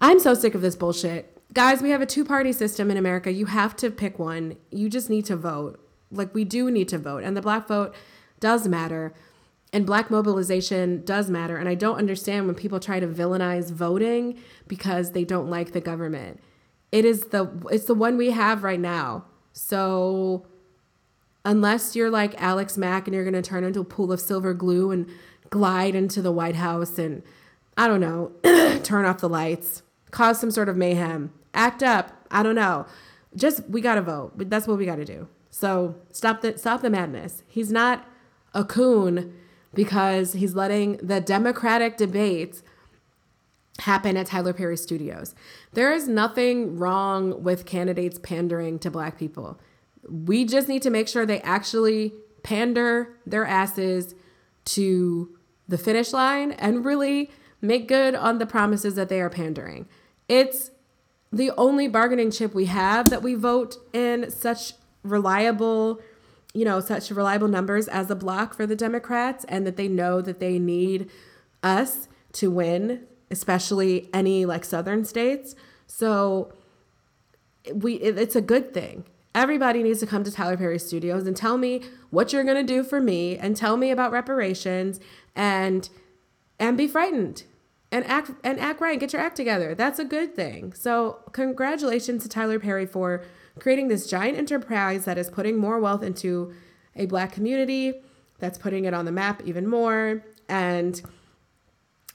[0.00, 1.36] I'm so sick of this bullshit.
[1.52, 3.32] Guys, we have a two party system in America.
[3.32, 4.56] You have to pick one.
[4.70, 5.84] You just need to vote.
[6.12, 7.24] Like we do need to vote.
[7.24, 7.94] And the black vote
[8.38, 9.12] does matter.
[9.72, 11.56] And black mobilization does matter.
[11.56, 15.80] And I don't understand when people try to villainize voting because they don't like the
[15.80, 16.40] government.
[16.92, 19.24] It is the it's the one we have right now.
[19.52, 20.46] So
[21.44, 24.54] unless you're like Alex Mack and you're going to turn into a pool of silver
[24.54, 25.08] glue and
[25.48, 27.22] glide into the White House and
[27.76, 28.32] I don't know,
[28.82, 32.86] turn off the lights, cause some sort of mayhem, act up, I don't know.
[33.34, 34.32] Just we got to vote.
[34.36, 35.28] That's what we got to do.
[35.50, 37.42] So stop the stop the madness.
[37.46, 38.06] He's not
[38.54, 39.34] a coon
[39.72, 42.62] because he's letting the Democratic debates
[43.78, 45.34] happen at Tyler Perry Studios.
[45.72, 49.60] There is nothing wrong with candidates pandering to black people.
[50.08, 52.12] We just need to make sure they actually
[52.42, 54.14] pander their asses
[54.64, 55.36] to
[55.68, 59.86] the finish line and really make good on the promises that they are pandering.
[60.28, 60.70] It's
[61.32, 64.72] the only bargaining chip we have that we vote in such
[65.04, 66.00] reliable,
[66.52, 70.20] you know, such reliable numbers as a bloc for the Democrats and that they know
[70.20, 71.10] that they need
[71.62, 75.54] us to win especially any like southern states.
[75.86, 76.52] So
[77.72, 79.04] we it, it's a good thing.
[79.34, 82.72] Everybody needs to come to Tyler Perry Studios and tell me what you're going to
[82.72, 84.98] do for me and tell me about reparations
[85.36, 85.88] and
[86.58, 87.44] and be frightened
[87.92, 89.74] and act and act right and get your act together.
[89.74, 90.72] That's a good thing.
[90.72, 93.24] So, congratulations to Tyler Perry for
[93.58, 96.52] creating this giant enterprise that is putting more wealth into
[96.96, 97.94] a black community,
[98.38, 101.02] that's putting it on the map even more and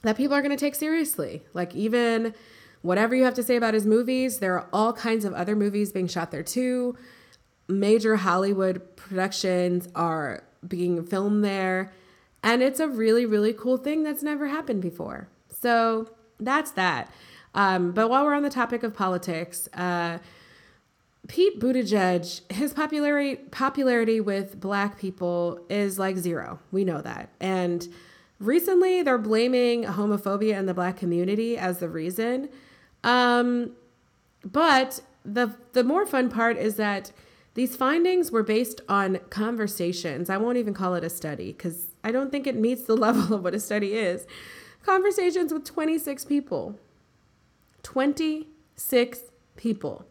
[0.06, 1.43] that people are going to take seriously.
[1.53, 2.34] Like, even
[2.82, 5.91] whatever you have to say about his movies, there are all kinds of other movies
[5.91, 6.95] being shot there too.
[7.68, 11.91] Major Hollywood productions are being filmed there.
[12.43, 15.30] And it's a really, really cool thing that's never happened before.
[15.49, 17.12] So that's that.
[17.56, 20.20] Um, but while we're on the topic of politics, uh,
[21.28, 26.60] Pete Buttigieg, his popularity popularity with black people is like zero.
[26.72, 27.30] We know that.
[27.39, 27.88] And
[28.39, 32.49] Recently, they're blaming homophobia in the black community as the reason.
[33.03, 33.71] Um,
[34.43, 37.11] but the the more fun part is that
[37.55, 40.29] these findings were based on conversations.
[40.29, 43.33] I won't even call it a study because I don't think it meets the level
[43.33, 44.27] of what a study is.
[44.83, 46.77] Conversations with 26 people.
[47.83, 49.19] 26
[49.55, 50.05] people.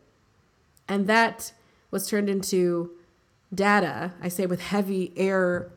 [0.88, 1.52] And that
[1.90, 2.90] was turned into
[3.54, 5.70] data, I say with heavy air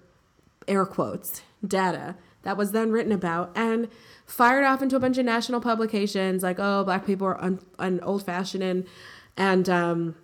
[0.68, 2.16] air quotes, data
[2.48, 3.90] that was then written about and
[4.26, 8.00] fired off into a bunch of national publications like, oh, black people are un- un-
[8.04, 8.88] old fashioned and,
[9.36, 10.16] and um,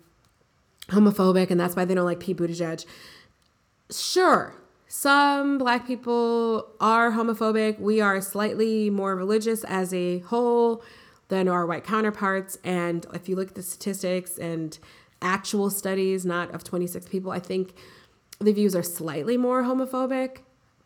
[0.88, 2.86] homophobic, and that's why they don't like Pete Buttigieg.
[3.90, 4.54] Sure,
[4.88, 7.78] some black people are homophobic.
[7.78, 10.82] We are slightly more religious as a whole
[11.28, 12.56] than our white counterparts.
[12.64, 14.78] And if you look at the statistics and
[15.20, 17.74] actual studies, not of 26 people, I think
[18.38, 20.38] the views are slightly more homophobic.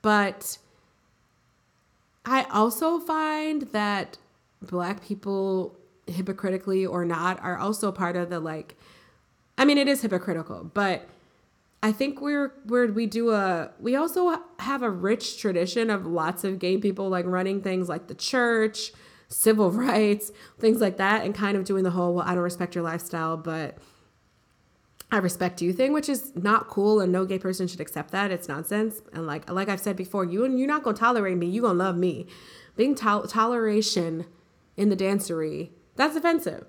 [0.02, 0.58] But
[2.28, 4.18] I also find that
[4.60, 8.76] black people hypocritically or not are also part of the like
[9.56, 11.08] I mean, it is hypocritical, but
[11.82, 16.44] I think we're we're we do a we also have a rich tradition of lots
[16.44, 18.92] of gay people like running things like the church,
[19.28, 22.74] civil rights, things like that, and kind of doing the whole well, I don't respect
[22.74, 23.78] your lifestyle, but
[25.10, 28.30] I respect you thing, which is not cool, and no gay person should accept that.
[28.30, 29.00] It's nonsense.
[29.12, 31.46] And like like I've said before, you and you're not gonna tolerate me.
[31.46, 32.26] You gonna love me.
[32.76, 34.26] Being to- toleration
[34.76, 36.64] in the dancery that's offensive.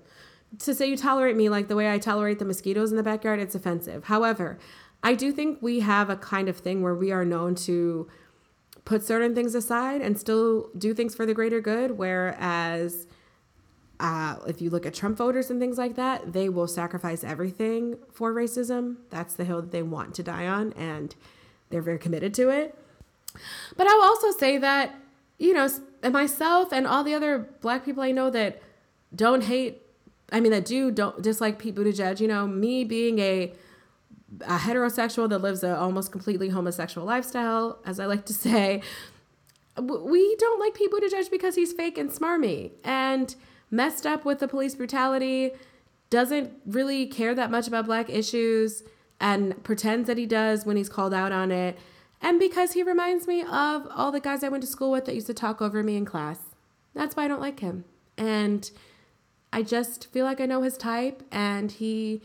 [0.58, 3.38] To say you tolerate me like the way I tolerate the mosquitoes in the backyard,
[3.38, 4.04] it's offensive.
[4.04, 4.58] However,
[5.04, 8.08] I do think we have a kind of thing where we are known to
[8.84, 11.92] put certain things aside and still do things for the greater good.
[11.92, 13.06] Whereas,
[14.00, 17.98] uh, if you look at Trump voters and things like that, they will sacrifice everything
[18.10, 18.96] for racism.
[19.10, 21.14] That's the hill that they want to die on, and
[21.68, 22.76] they're very committed to it.
[23.76, 24.94] But I will also say that,
[25.38, 25.68] you know,
[26.10, 28.62] myself and all the other black people I know that
[29.14, 29.82] don't hate,
[30.32, 33.52] I mean, that do don't dislike Pete Buttigieg, you know, me being a
[34.42, 38.80] a heterosexual that lives a almost completely homosexual lifestyle, as I like to say,
[39.76, 43.34] we don't like Pete Buttigieg because he's fake and smarmy and
[43.70, 45.52] messed up with the police brutality,
[46.10, 48.82] doesn't really care that much about black issues,
[49.20, 51.78] and pretends that he does when he's called out on it.
[52.22, 55.14] And because he reminds me of all the guys I went to school with that
[55.14, 56.38] used to talk over me in class.
[56.94, 57.84] That's why I don't like him.
[58.18, 58.70] And
[59.52, 62.22] I just feel like I know his type, and he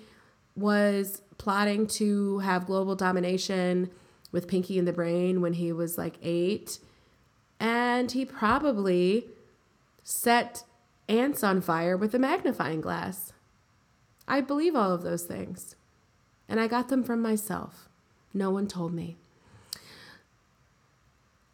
[0.56, 3.90] was plotting to have global domination
[4.32, 6.80] with Pinky in the Brain when he was like eight.
[7.60, 9.28] And he probably
[10.04, 10.64] set
[11.08, 13.34] ants on fire with a magnifying glass.
[14.28, 15.76] I believe all of those things.
[16.48, 17.90] And I got them from myself.
[18.34, 19.18] No one told me.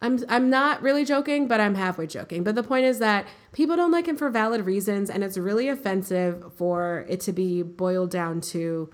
[0.02, 2.42] I'm I'm not really joking, but I'm halfway joking.
[2.42, 5.68] But the point is that people don't like him for valid reasons and it's really
[5.68, 8.90] offensive for it to be boiled down to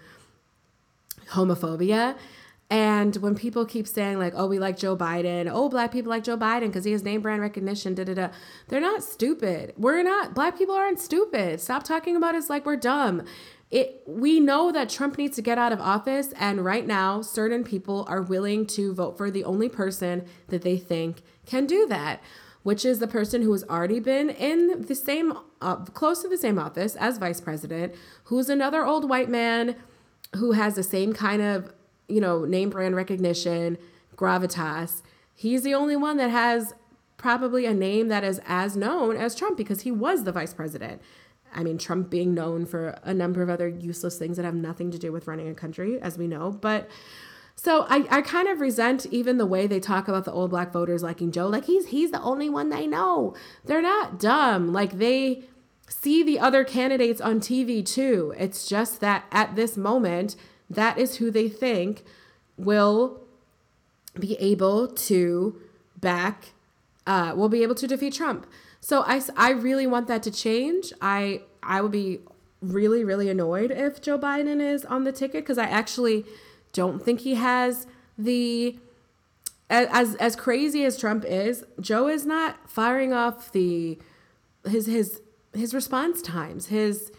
[1.31, 2.17] homophobia.
[2.71, 6.25] And when people keep saying like, "Oh, we like Joe Biden," "Oh, black people like
[6.25, 8.29] Joe Biden because he has name brand recognition," da da da,
[8.69, 9.73] they're not stupid.
[9.79, 10.35] We're not.
[10.35, 11.61] Black people aren't stupid.
[11.61, 13.23] Stop talking about us like we're dumb.
[13.71, 14.03] It.
[14.07, 18.05] We know that Trump needs to get out of office, and right now, certain people
[18.07, 22.23] are willing to vote for the only person that they think can do that,
[22.65, 26.37] which is the person who has already been in the same, uh, close to the
[26.37, 27.95] same office as vice president,
[28.25, 29.75] who's another old white man
[30.37, 31.73] who has the same kind of,
[32.09, 33.79] you know, name brand recognition,
[34.17, 35.03] gravitas.
[35.35, 36.75] He's the only one that has
[37.17, 41.03] probably a name that is as known as Trump because he was the vice president.
[41.55, 44.91] I mean, Trump being known for a number of other useless things that have nothing
[44.91, 46.51] to do with running a country, as we know.
[46.51, 46.89] But
[47.55, 50.73] so I, I kind of resent even the way they talk about the old black
[50.73, 51.49] voters liking Joe.
[51.49, 53.35] Like he's he's the only one they know.
[53.65, 54.73] They're not dumb.
[54.73, 55.45] Like they
[55.89, 58.35] see the other candidates on TV too.
[58.39, 60.37] It's just that at this moment,
[60.71, 62.05] that is who they think
[62.57, 63.21] will
[64.19, 65.61] be able to
[65.97, 66.53] back,
[67.07, 68.47] uh, will be able to defeat Trump.
[68.81, 70.93] So I, I really want that to change.
[71.01, 72.21] I I would be
[72.61, 76.25] really really annoyed if Joe Biden is on the ticket because I actually
[76.73, 78.79] don't think he has the
[79.71, 81.65] as as crazy as Trump is.
[81.81, 83.99] Joe is not firing off the
[84.65, 85.21] his his
[85.53, 87.11] his response times, his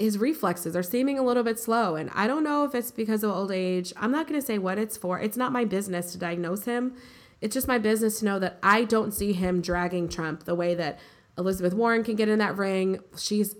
[0.00, 1.94] his reflexes are seeming a little bit slow.
[1.94, 3.92] And I don't know if it's because of old age.
[3.98, 5.20] I'm not going to say what it's for.
[5.20, 6.94] It's not my business to diagnose him.
[7.42, 10.74] It's just my business to know that I don't see him dragging Trump the way
[10.74, 10.98] that
[11.36, 13.00] Elizabeth Warren can get in that ring.
[13.16, 13.56] She's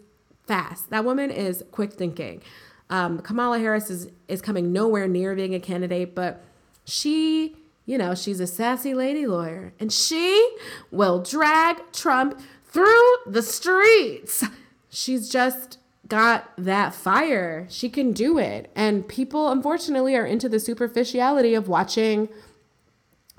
[0.47, 0.88] fast.
[0.88, 2.43] That woman is quick thinking.
[2.88, 6.43] Um, Kamala Harris is, is coming nowhere near being a candidate, but
[6.84, 10.57] she, you know, she's a sassy lady lawyer and she
[10.91, 14.43] will drag Trump through the streets.
[14.88, 15.78] She's just
[16.11, 17.67] got that fire.
[17.71, 18.71] She can do it.
[18.77, 22.29] And people, unfortunately, are into the superficiality of watching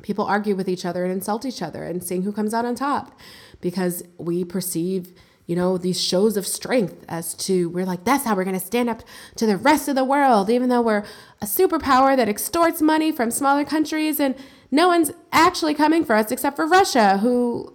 [0.02, 2.74] people argue with each other and insult each other and seeing who comes out on
[2.74, 3.20] top
[3.60, 5.14] because we perceive
[5.46, 8.66] you know these shows of strength as to we're like that's how we're going to
[8.66, 9.04] stand up
[9.36, 11.06] to the rest of the world even though we're
[11.40, 14.34] a superpower that extorts money from smaller countries and
[14.72, 17.72] no one's actually coming for us except for Russia who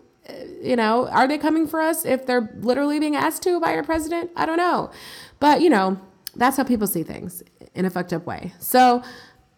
[0.62, 3.82] you know, are they coming for us if they're literally being asked to by our
[3.82, 4.30] president?
[4.36, 4.90] I don't know.
[5.38, 6.00] But, you know,
[6.34, 7.42] that's how people see things
[7.74, 8.52] in a fucked up way.
[8.58, 9.02] So,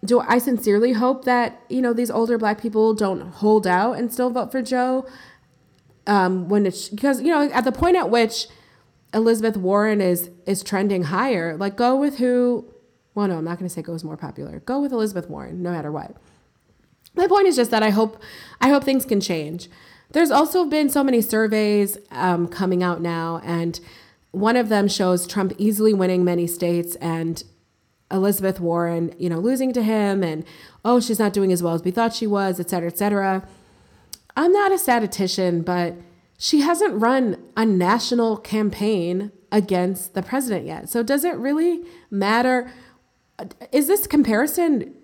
[0.05, 4.13] do I sincerely hope that, you know, these older black people don't hold out and
[4.13, 5.07] still vote for Joe?
[6.07, 8.47] Um, when it's because, you know, at the point at which
[9.13, 12.73] Elizabeth Warren is is trending higher, like go with who
[13.15, 14.61] well, no, I'm not gonna say goes more popular.
[14.61, 16.15] Go with Elizabeth Warren, no matter what.
[17.15, 18.23] My point is just that I hope
[18.61, 19.69] I hope things can change.
[20.11, 23.79] There's also been so many surveys um, coming out now, and
[24.31, 27.43] one of them shows Trump easily winning many states and
[28.11, 30.45] Elizabeth Warren, you know, losing to him and,
[30.85, 33.47] oh, she's not doing as well as we thought she was, et cetera, et cetera.
[34.37, 35.95] I'm not a statistician, but
[36.39, 40.89] she hasn't run a national campaign against the president yet.
[40.89, 42.71] So does it really matter?
[43.73, 44.95] Is this comparison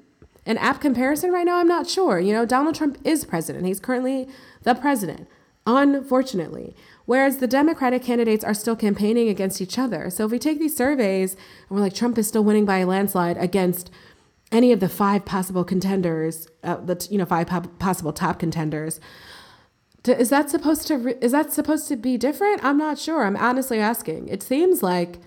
[0.47, 1.59] an apt comparison right now?
[1.59, 2.19] I'm not sure.
[2.21, 3.67] You know, Donald Trump is president.
[3.67, 4.29] He's currently
[4.65, 5.29] the president,
[5.67, 6.77] unfortunately.
[7.07, 10.11] Whereas the Democratic candidates are still campaigning against each other.
[10.11, 12.87] So if we take these surveys and we're like, Trump is still winning by a
[12.87, 13.91] landslide against
[14.51, 19.01] any of the five possible contenders, uh, the you know five po- possible top contenders,
[20.07, 22.63] is that supposed to re- is that supposed to be different?
[22.65, 23.25] I'm not sure.
[23.25, 24.29] I'm honestly asking.
[24.29, 25.19] It seems like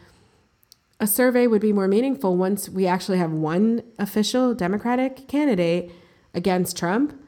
[1.00, 5.92] a survey would be more meaningful once we actually have one official Democratic candidate
[6.34, 7.20] against Trump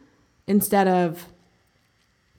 [0.48, 1.28] instead of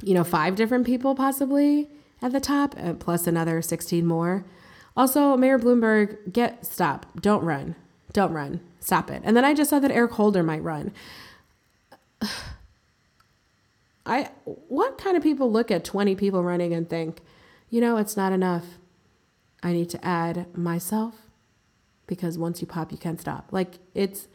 [0.03, 1.89] you know five different people possibly
[2.23, 4.45] at the top, uh, plus another 16 more.
[4.97, 7.07] Also, Mayor Bloomberg, get stop.
[7.21, 7.77] Don't run.
[8.13, 8.61] Don't run.
[8.81, 9.23] Stop it.
[9.25, 10.93] And then I just saw that Eric Holder might run.
[14.07, 17.21] I what kind of people look at 20 people running and think,
[17.69, 18.65] you know, it's not enough.
[19.63, 21.15] I need to add myself
[22.07, 23.49] because once you pop, you can't stop.
[23.51, 24.27] Like it's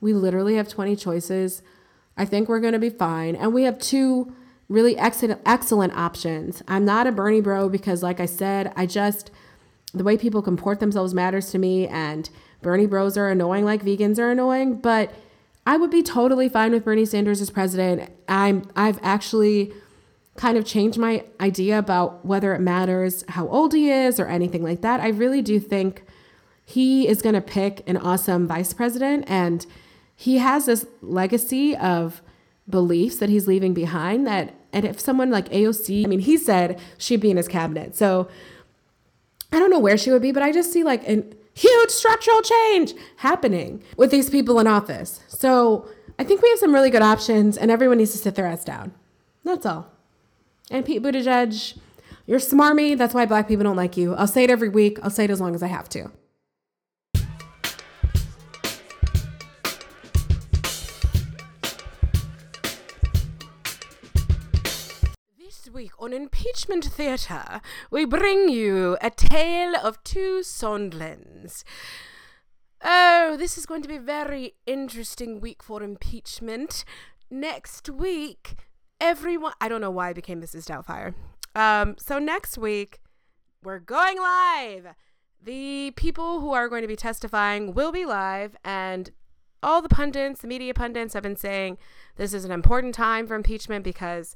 [0.00, 1.62] we literally have 20 choices.
[2.16, 3.36] I think we're going to be fine.
[3.36, 4.34] And we have two
[4.70, 6.62] really excellent excellent options.
[6.66, 9.30] I'm not a Bernie bro because like I said, I just
[9.92, 12.30] the way people comport themselves matters to me and
[12.62, 15.12] Bernie bros are annoying like vegans are annoying, but
[15.66, 18.10] I would be totally fine with Bernie Sanders as president.
[18.28, 19.72] I'm I've actually
[20.36, 24.62] kind of changed my idea about whether it matters how old he is or anything
[24.62, 25.00] like that.
[25.00, 26.04] I really do think
[26.64, 29.66] he is going to pick an awesome vice president and
[30.14, 32.22] he has this legacy of
[32.68, 36.80] beliefs that he's leaving behind that and if someone like AOC, I mean, he said
[36.98, 37.96] she'd be in his cabinet.
[37.96, 38.28] So
[39.52, 42.40] I don't know where she would be, but I just see like a huge structural
[42.42, 45.20] change happening with these people in office.
[45.28, 48.46] So I think we have some really good options, and everyone needs to sit their
[48.46, 48.92] ass down.
[49.44, 49.90] That's all.
[50.70, 51.78] And Pete Buttigieg,
[52.26, 52.96] you're smarmy.
[52.96, 54.14] That's why black people don't like you.
[54.14, 54.98] I'll say it every week.
[55.02, 56.10] I'll say it as long as I have to.
[66.00, 71.62] On Impeachment Theatre, we bring you a tale of two Sondlands.
[72.82, 76.84] Oh, this is going to be a very interesting week for impeachment.
[77.30, 78.56] Next week,
[78.98, 79.52] everyone.
[79.60, 80.64] I don't know why I became Mrs.
[80.64, 81.14] Doubtfire.
[81.54, 83.00] Um, so next week,
[83.62, 84.94] we're going live.
[85.42, 89.10] The people who are going to be testifying will be live, and
[89.62, 91.76] all the pundits, the media pundits, have been saying
[92.16, 94.34] this is an important time for impeachment because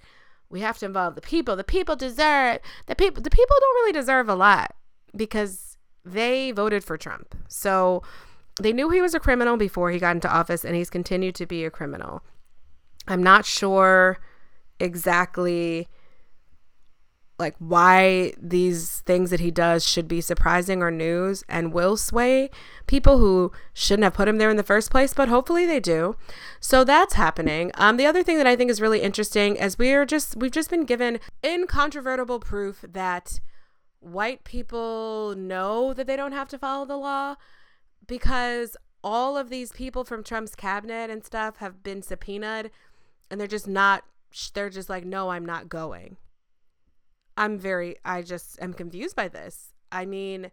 [0.54, 1.56] we have to involve the people.
[1.56, 4.72] The people deserve the people the people don't really deserve a lot
[5.14, 7.34] because they voted for Trump.
[7.48, 8.04] So
[8.62, 11.46] they knew he was a criminal before he got into office and he's continued to
[11.46, 12.22] be a criminal.
[13.08, 14.18] I'm not sure
[14.78, 15.88] exactly
[17.38, 22.48] like why these things that he does should be surprising or news and will sway
[22.86, 26.16] people who shouldn't have put him there in the first place but hopefully they do.
[26.60, 27.72] So that's happening.
[27.74, 30.52] Um, the other thing that i think is really interesting is we are just we've
[30.52, 33.40] just been given incontrovertible proof that
[34.00, 37.34] white people know that they don't have to follow the law
[38.06, 42.70] because all of these people from trump's cabinet and stuff have been subpoenaed
[43.30, 44.04] and they're just not
[44.52, 46.16] they're just like no i'm not going
[47.36, 49.72] I'm very, I just am confused by this.
[49.90, 50.50] I mean,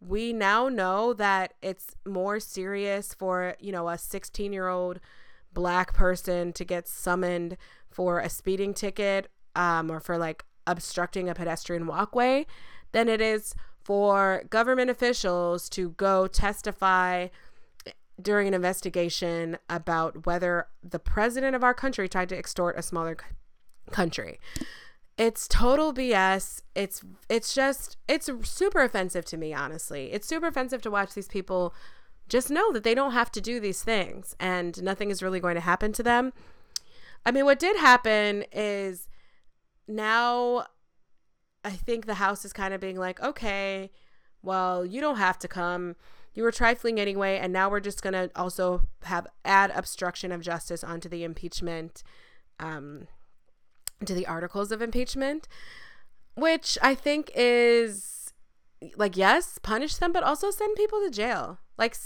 [0.00, 5.00] we now know that it's more serious for, you know, a 16 year old
[5.52, 7.56] black person to get summoned
[7.90, 12.46] for a speeding ticket um, or for like obstructing a pedestrian walkway
[12.92, 17.28] than it is for government officials to go testify
[18.20, 23.16] during an investigation about whether the president of our country tried to extort a smaller
[23.90, 24.38] country.
[25.16, 26.62] It's total BS.
[26.74, 30.12] It's it's just it's super offensive to me, honestly.
[30.12, 31.74] It's super offensive to watch these people
[32.28, 35.54] just know that they don't have to do these things and nothing is really going
[35.56, 36.32] to happen to them.
[37.24, 39.08] I mean, what did happen is
[39.86, 40.66] now
[41.64, 43.90] I think the house is kind of being like, okay,
[44.42, 45.96] well, you don't have to come.
[46.34, 50.82] You were trifling anyway, and now we're just gonna also have add obstruction of justice
[50.82, 52.02] onto the impeachment
[52.58, 53.06] um,
[54.06, 55.48] to the articles of impeachment,
[56.34, 58.32] which I think is
[58.96, 61.58] like, yes, punish them, but also send people to jail.
[61.78, 61.96] Like,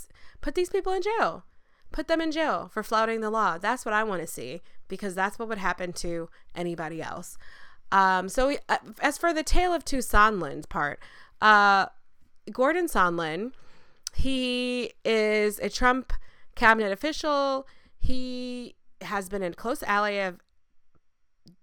[0.40, 1.44] put these people in jail.
[1.90, 3.58] Put them in jail for flouting the law.
[3.58, 7.38] That's what I want to see because that's what would happen to anybody else.
[7.90, 11.00] Um, so, uh, as for the tale of two Sondlands part,
[11.40, 11.86] uh,
[12.52, 13.52] Gordon Sondland,
[14.14, 16.12] He is a Trump
[16.54, 17.66] cabinet official.
[17.98, 20.40] He has been a close ally of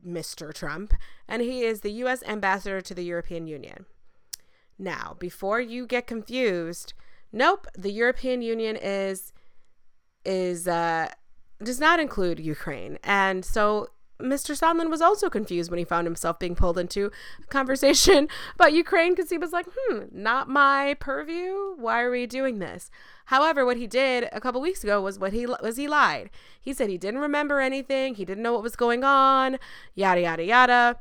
[0.06, 0.54] Mr.
[0.54, 0.94] Trump,
[1.28, 2.24] and he is the U.S.
[2.24, 3.86] ambassador to the European Union.
[4.78, 6.94] Now, before you get confused,
[7.32, 9.32] nope, the European Union is
[10.26, 11.10] is uh,
[11.64, 13.90] does not include Ukraine, and so
[14.22, 14.58] Mr.
[14.58, 17.12] Sondland was also confused when he found himself being pulled into
[17.44, 21.76] a conversation about Ukraine because he was like, hmm, not my purview.
[21.78, 22.90] Why are we doing this?
[23.26, 26.30] However, what he did a couple weeks ago was what he was he lied.
[26.60, 29.58] He said he didn't remember anything, he didn't know what was going on,
[29.96, 31.00] yada yada yada.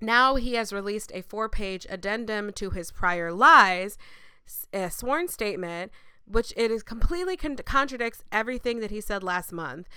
[0.00, 3.96] Now he has released a four-page addendum to his prior lies,
[4.72, 5.92] a sworn statement,
[6.26, 9.88] which it is completely con- contradicts everything that he said last month.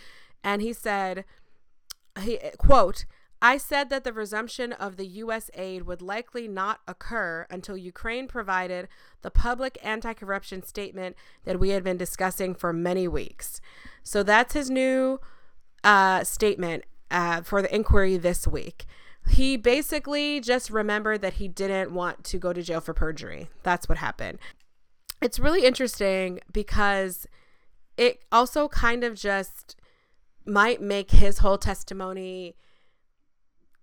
[0.44, 1.26] And he said
[2.22, 3.06] he quote
[3.42, 5.52] I said that the resumption of the U.S.
[5.54, 8.88] aid would likely not occur until Ukraine provided
[9.22, 13.62] the public anti corruption statement that we had been discussing for many weeks.
[14.04, 15.20] So that's his new
[15.84, 18.86] uh, statement uh, for the inquiry this week.
[19.30, 23.50] He basically just remembered that he didn't want to go to jail for perjury.
[23.62, 24.40] That's what happened.
[25.22, 27.28] It's really interesting because
[27.98, 29.76] it also kind of just
[30.46, 32.56] might make his whole testimony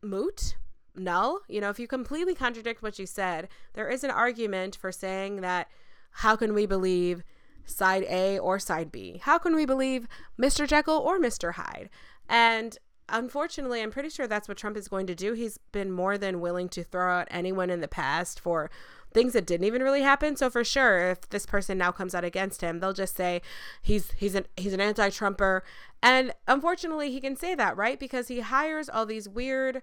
[0.05, 0.57] moot,
[0.95, 1.41] null.
[1.49, 5.41] You know, if you completely contradict what you said, there is an argument for saying
[5.41, 5.69] that
[6.11, 7.25] how can we believe
[7.65, 9.21] side A or side B?
[9.23, 10.07] How can we believe
[10.41, 10.67] Mr.
[10.67, 11.55] Jekyll or Mr.
[11.55, 11.91] Hyde?
[12.29, 12.79] And
[13.09, 15.33] unfortunately, I'm pretty sure that's what Trump is going to do.
[15.33, 18.71] He's been more than willing to throw out anyone in the past for
[19.15, 20.37] things that didn't even really happen.
[20.37, 23.41] So for sure, if this person now comes out against him, they'll just say
[23.81, 25.65] he's he's an he's an anti-Trumper.
[26.03, 27.99] And unfortunately, he can say that, right?
[27.99, 29.81] Because he hires all these weird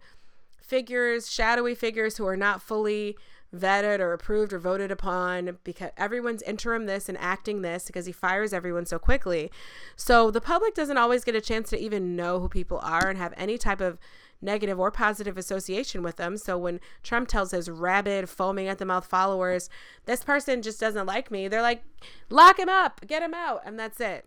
[0.61, 3.17] figures, shadowy figures who are not fully
[3.55, 8.11] vetted or approved or voted upon because everyone's interim this and acting this because he
[8.11, 9.51] fires everyone so quickly.
[9.95, 13.17] So the public doesn't always get a chance to even know who people are and
[13.17, 13.99] have any type of
[14.41, 16.37] negative or positive association with them.
[16.37, 19.69] So when Trump tells his rabid, foaming at the mouth followers,
[20.05, 21.83] this person just doesn't like me, they're like,
[22.29, 24.25] lock him up, get him out, and that's it.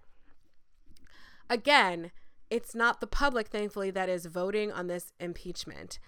[1.51, 2.11] Again,
[2.51, 5.99] it's not the public, thankfully, that is voting on this impeachment,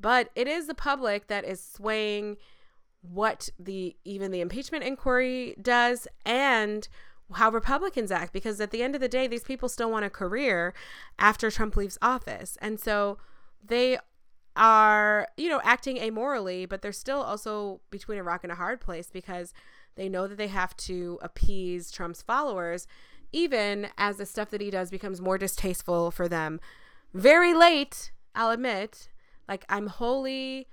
[0.00, 2.36] but it is the public that is swaying
[3.00, 6.88] what the even the impeachment inquiry does and
[7.34, 10.10] how Republicans act because at the end of the day these people still want a
[10.10, 10.74] career
[11.18, 12.56] after Trump leaves office.
[12.60, 13.18] And so
[13.64, 13.98] they
[14.56, 18.80] are, you know, acting amorally, but they're still also between a rock and a hard
[18.80, 19.54] place because
[19.94, 22.86] they know that they have to appease Trump's followers,
[23.32, 26.60] even as the stuff that he does becomes more distasteful for them.
[27.14, 29.08] Very late, I'll admit.
[29.48, 30.68] Like, I'm wholly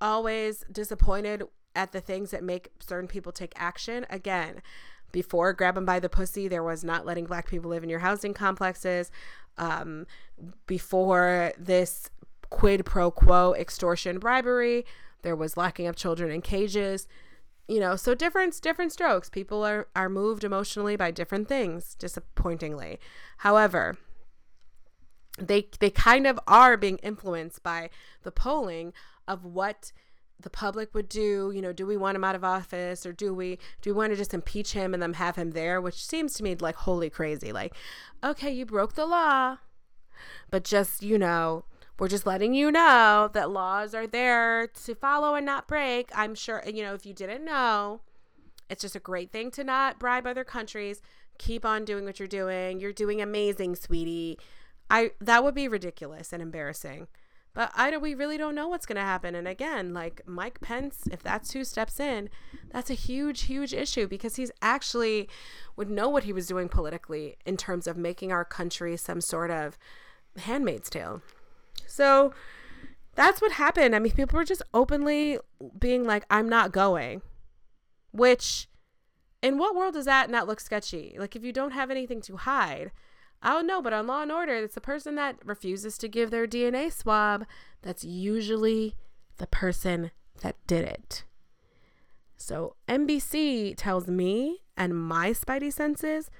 [0.00, 1.42] always disappointed
[1.74, 4.06] at the things that make certain people take action.
[4.08, 4.62] Again,
[5.12, 8.00] before grab them by the pussy, there was not letting black people live in your
[8.00, 9.10] housing complexes.
[9.58, 10.06] Um,
[10.66, 12.10] before this
[12.56, 14.86] quid pro quo extortion bribery.
[15.20, 17.06] There was locking up children in cages.
[17.68, 19.28] You know so different different strokes.
[19.28, 22.98] People are are moved emotionally by different things disappointingly.
[23.38, 23.98] However
[25.38, 27.90] they they kind of are being influenced by
[28.22, 28.94] the polling
[29.28, 29.92] of what
[30.40, 31.52] the public would do.
[31.54, 34.12] You know do we want him out of office or do we do we want
[34.12, 37.10] to just impeach him and then have him there which seems to me like wholly
[37.10, 37.52] crazy.
[37.52, 37.74] Like
[38.24, 39.58] okay you broke the law
[40.50, 41.66] but just you know
[41.98, 46.10] we're just letting you know that laws are there to follow and not break.
[46.14, 48.00] I'm sure, you know, if you didn't know,
[48.68, 51.00] it's just a great thing to not bribe other countries.
[51.38, 52.80] Keep on doing what you're doing.
[52.80, 54.38] You're doing amazing, sweetie.
[54.90, 57.08] I that would be ridiculous and embarrassing.
[57.54, 59.34] But I don't we really don't know what's going to happen.
[59.34, 62.28] And again, like Mike Pence, if that's who steps in,
[62.70, 65.28] that's a huge huge issue because he's actually
[65.76, 69.50] would know what he was doing politically in terms of making our country some sort
[69.50, 69.78] of
[70.36, 71.22] handmaid's tale.
[71.86, 72.32] So
[73.14, 73.94] that's what happened.
[73.94, 75.38] I mean, people were just openly
[75.78, 77.22] being like, I'm not going.
[78.12, 78.68] Which,
[79.42, 81.16] in what world does that not look sketchy?
[81.18, 82.92] Like, if you don't have anything to hide,
[83.42, 86.30] I don't know, but on Law and Order, it's the person that refuses to give
[86.30, 87.46] their DNA swab
[87.82, 88.96] that's usually
[89.38, 90.10] the person
[90.42, 91.24] that did it.
[92.36, 96.30] So NBC tells me and my spidey senses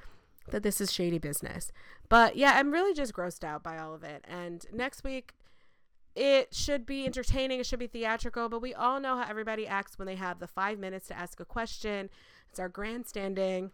[0.51, 1.73] that this is shady business.
[2.09, 4.25] But yeah, I'm really just grossed out by all of it.
[4.29, 5.35] And next week,
[6.15, 9.99] it should be entertaining, it should be theatrical, but we all know how everybody acts
[9.99, 12.09] when they have the five minutes to ask a question.
[12.49, 13.71] It's our grandstanding.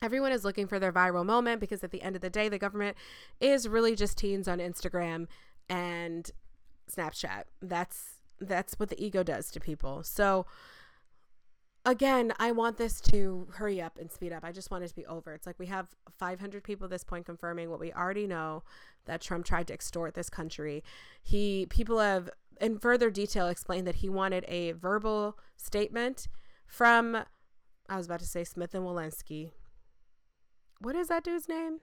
[0.00, 2.58] Everyone is looking for their viral moment because at the end of the day, the
[2.58, 2.96] government
[3.40, 5.26] is really just teens on Instagram
[5.68, 6.30] and
[6.90, 7.44] Snapchat.
[7.60, 10.02] That's that's what the ego does to people.
[10.02, 10.46] So
[11.84, 14.44] again, I want this to hurry up and speed up.
[14.44, 15.32] I just want it to be over.
[15.32, 15.88] It's like we have
[16.18, 18.62] 500 people at this point confirming what we already know
[19.06, 20.84] that Trump tried to extort this country.
[21.22, 22.30] He people have
[22.60, 26.28] in further detail explained that he wanted a verbal statement
[26.66, 27.24] from
[27.88, 29.50] I was about to say Smith and Walensky.
[30.80, 31.80] What is that dude's name?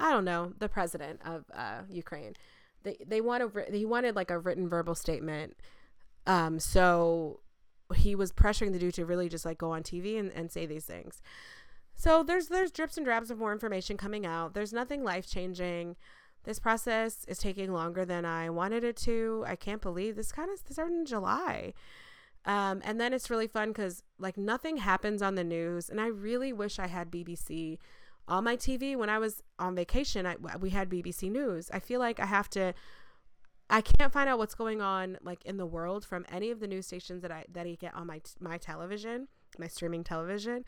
[0.00, 0.52] I don't know.
[0.58, 2.34] The president of uh, Ukraine.
[2.82, 5.56] They they want a he wanted like a written verbal statement.
[6.26, 7.40] Um, so
[7.94, 10.66] he was pressuring the dude to really just like go on TV and, and say
[10.66, 11.22] these things.
[11.94, 14.54] So there's there's drips and drabs of more information coming out.
[14.54, 15.96] There's nothing life changing.
[16.44, 19.44] This process is taking longer than I wanted it to.
[19.46, 21.74] I can't believe this kind of started in July.
[22.44, 26.06] Um, and then it's really fun because like nothing happens on the news, and I
[26.06, 27.78] really wish I had BBC
[28.28, 30.26] on my TV when I was on vacation.
[30.26, 31.70] I, we had BBC News.
[31.72, 32.74] I feel like I have to
[33.68, 36.66] I can't find out what's going on like in the world from any of the
[36.66, 39.28] news stations that I that I get on my my television,
[39.58, 40.64] my streaming television,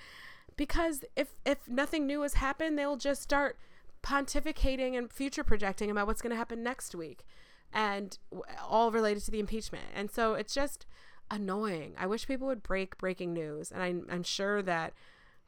[0.57, 3.57] because if if nothing new has happened, they'll just start
[4.03, 7.25] pontificating and future projecting about what's going to happen next week,
[7.73, 8.19] and
[8.66, 9.85] all related to the impeachment.
[9.95, 10.87] And so it's just
[11.31, 11.95] annoying.
[11.99, 14.93] I wish people would break breaking news, and I'm I'm sure that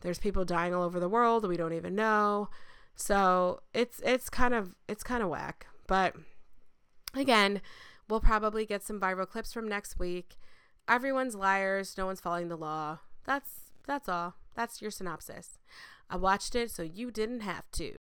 [0.03, 2.49] there's people dying all over the world we don't even know.
[2.95, 6.15] So it's it's kind of it's kind of whack, but
[7.15, 7.61] Again,
[8.09, 10.37] we'll probably get some viral clips from next week.
[10.89, 12.99] Everyone's liars, no one's following the law.
[13.25, 14.35] That's that's all.
[14.55, 15.59] That's your synopsis.
[16.09, 18.00] I watched it so you didn't have to.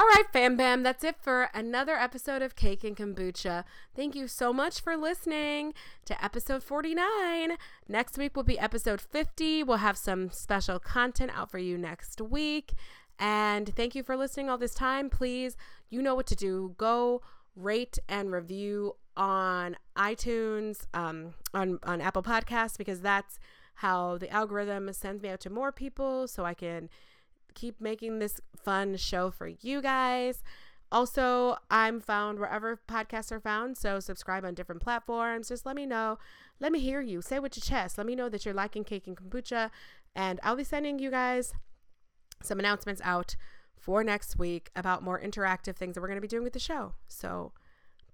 [0.00, 3.64] All right, fam bam, that's it for another episode of Cake and Kombucha.
[3.94, 5.74] Thank you so much for listening
[6.06, 7.58] to episode 49.
[7.86, 9.62] Next week will be episode 50.
[9.62, 12.72] We'll have some special content out for you next week.
[13.18, 15.10] And thank you for listening all this time.
[15.10, 15.58] Please,
[15.90, 16.74] you know what to do.
[16.78, 17.20] Go
[17.54, 23.38] rate and review on iTunes, um, on, on Apple Podcasts, because that's
[23.74, 26.88] how the algorithm sends me out to more people so I can
[27.54, 30.42] keep making this fun show for you guys.
[30.92, 33.78] Also, I'm found wherever podcasts are found.
[33.78, 35.48] So subscribe on different platforms.
[35.48, 36.18] Just let me know.
[36.58, 37.22] Let me hear you.
[37.22, 37.96] Say what you chest.
[37.96, 39.70] Let me know that you're liking cake and kombucha.
[40.16, 41.52] And I'll be sending you guys
[42.42, 43.36] some announcements out
[43.78, 46.58] for next week about more interactive things that we're going to be doing with the
[46.58, 46.94] show.
[47.08, 47.52] So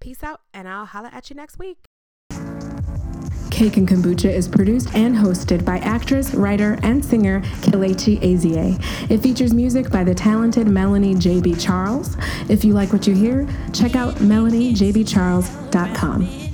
[0.00, 1.86] peace out, and I'll holla at you next week.
[3.56, 8.78] Cake and Kombucha is produced and hosted by actress, writer, and singer Kelechi Ezie.
[9.10, 11.54] It features music by the talented Melanie J.B.
[11.54, 12.18] Charles.
[12.50, 16.45] If you like what you hear, check out melaniejbcharles.com.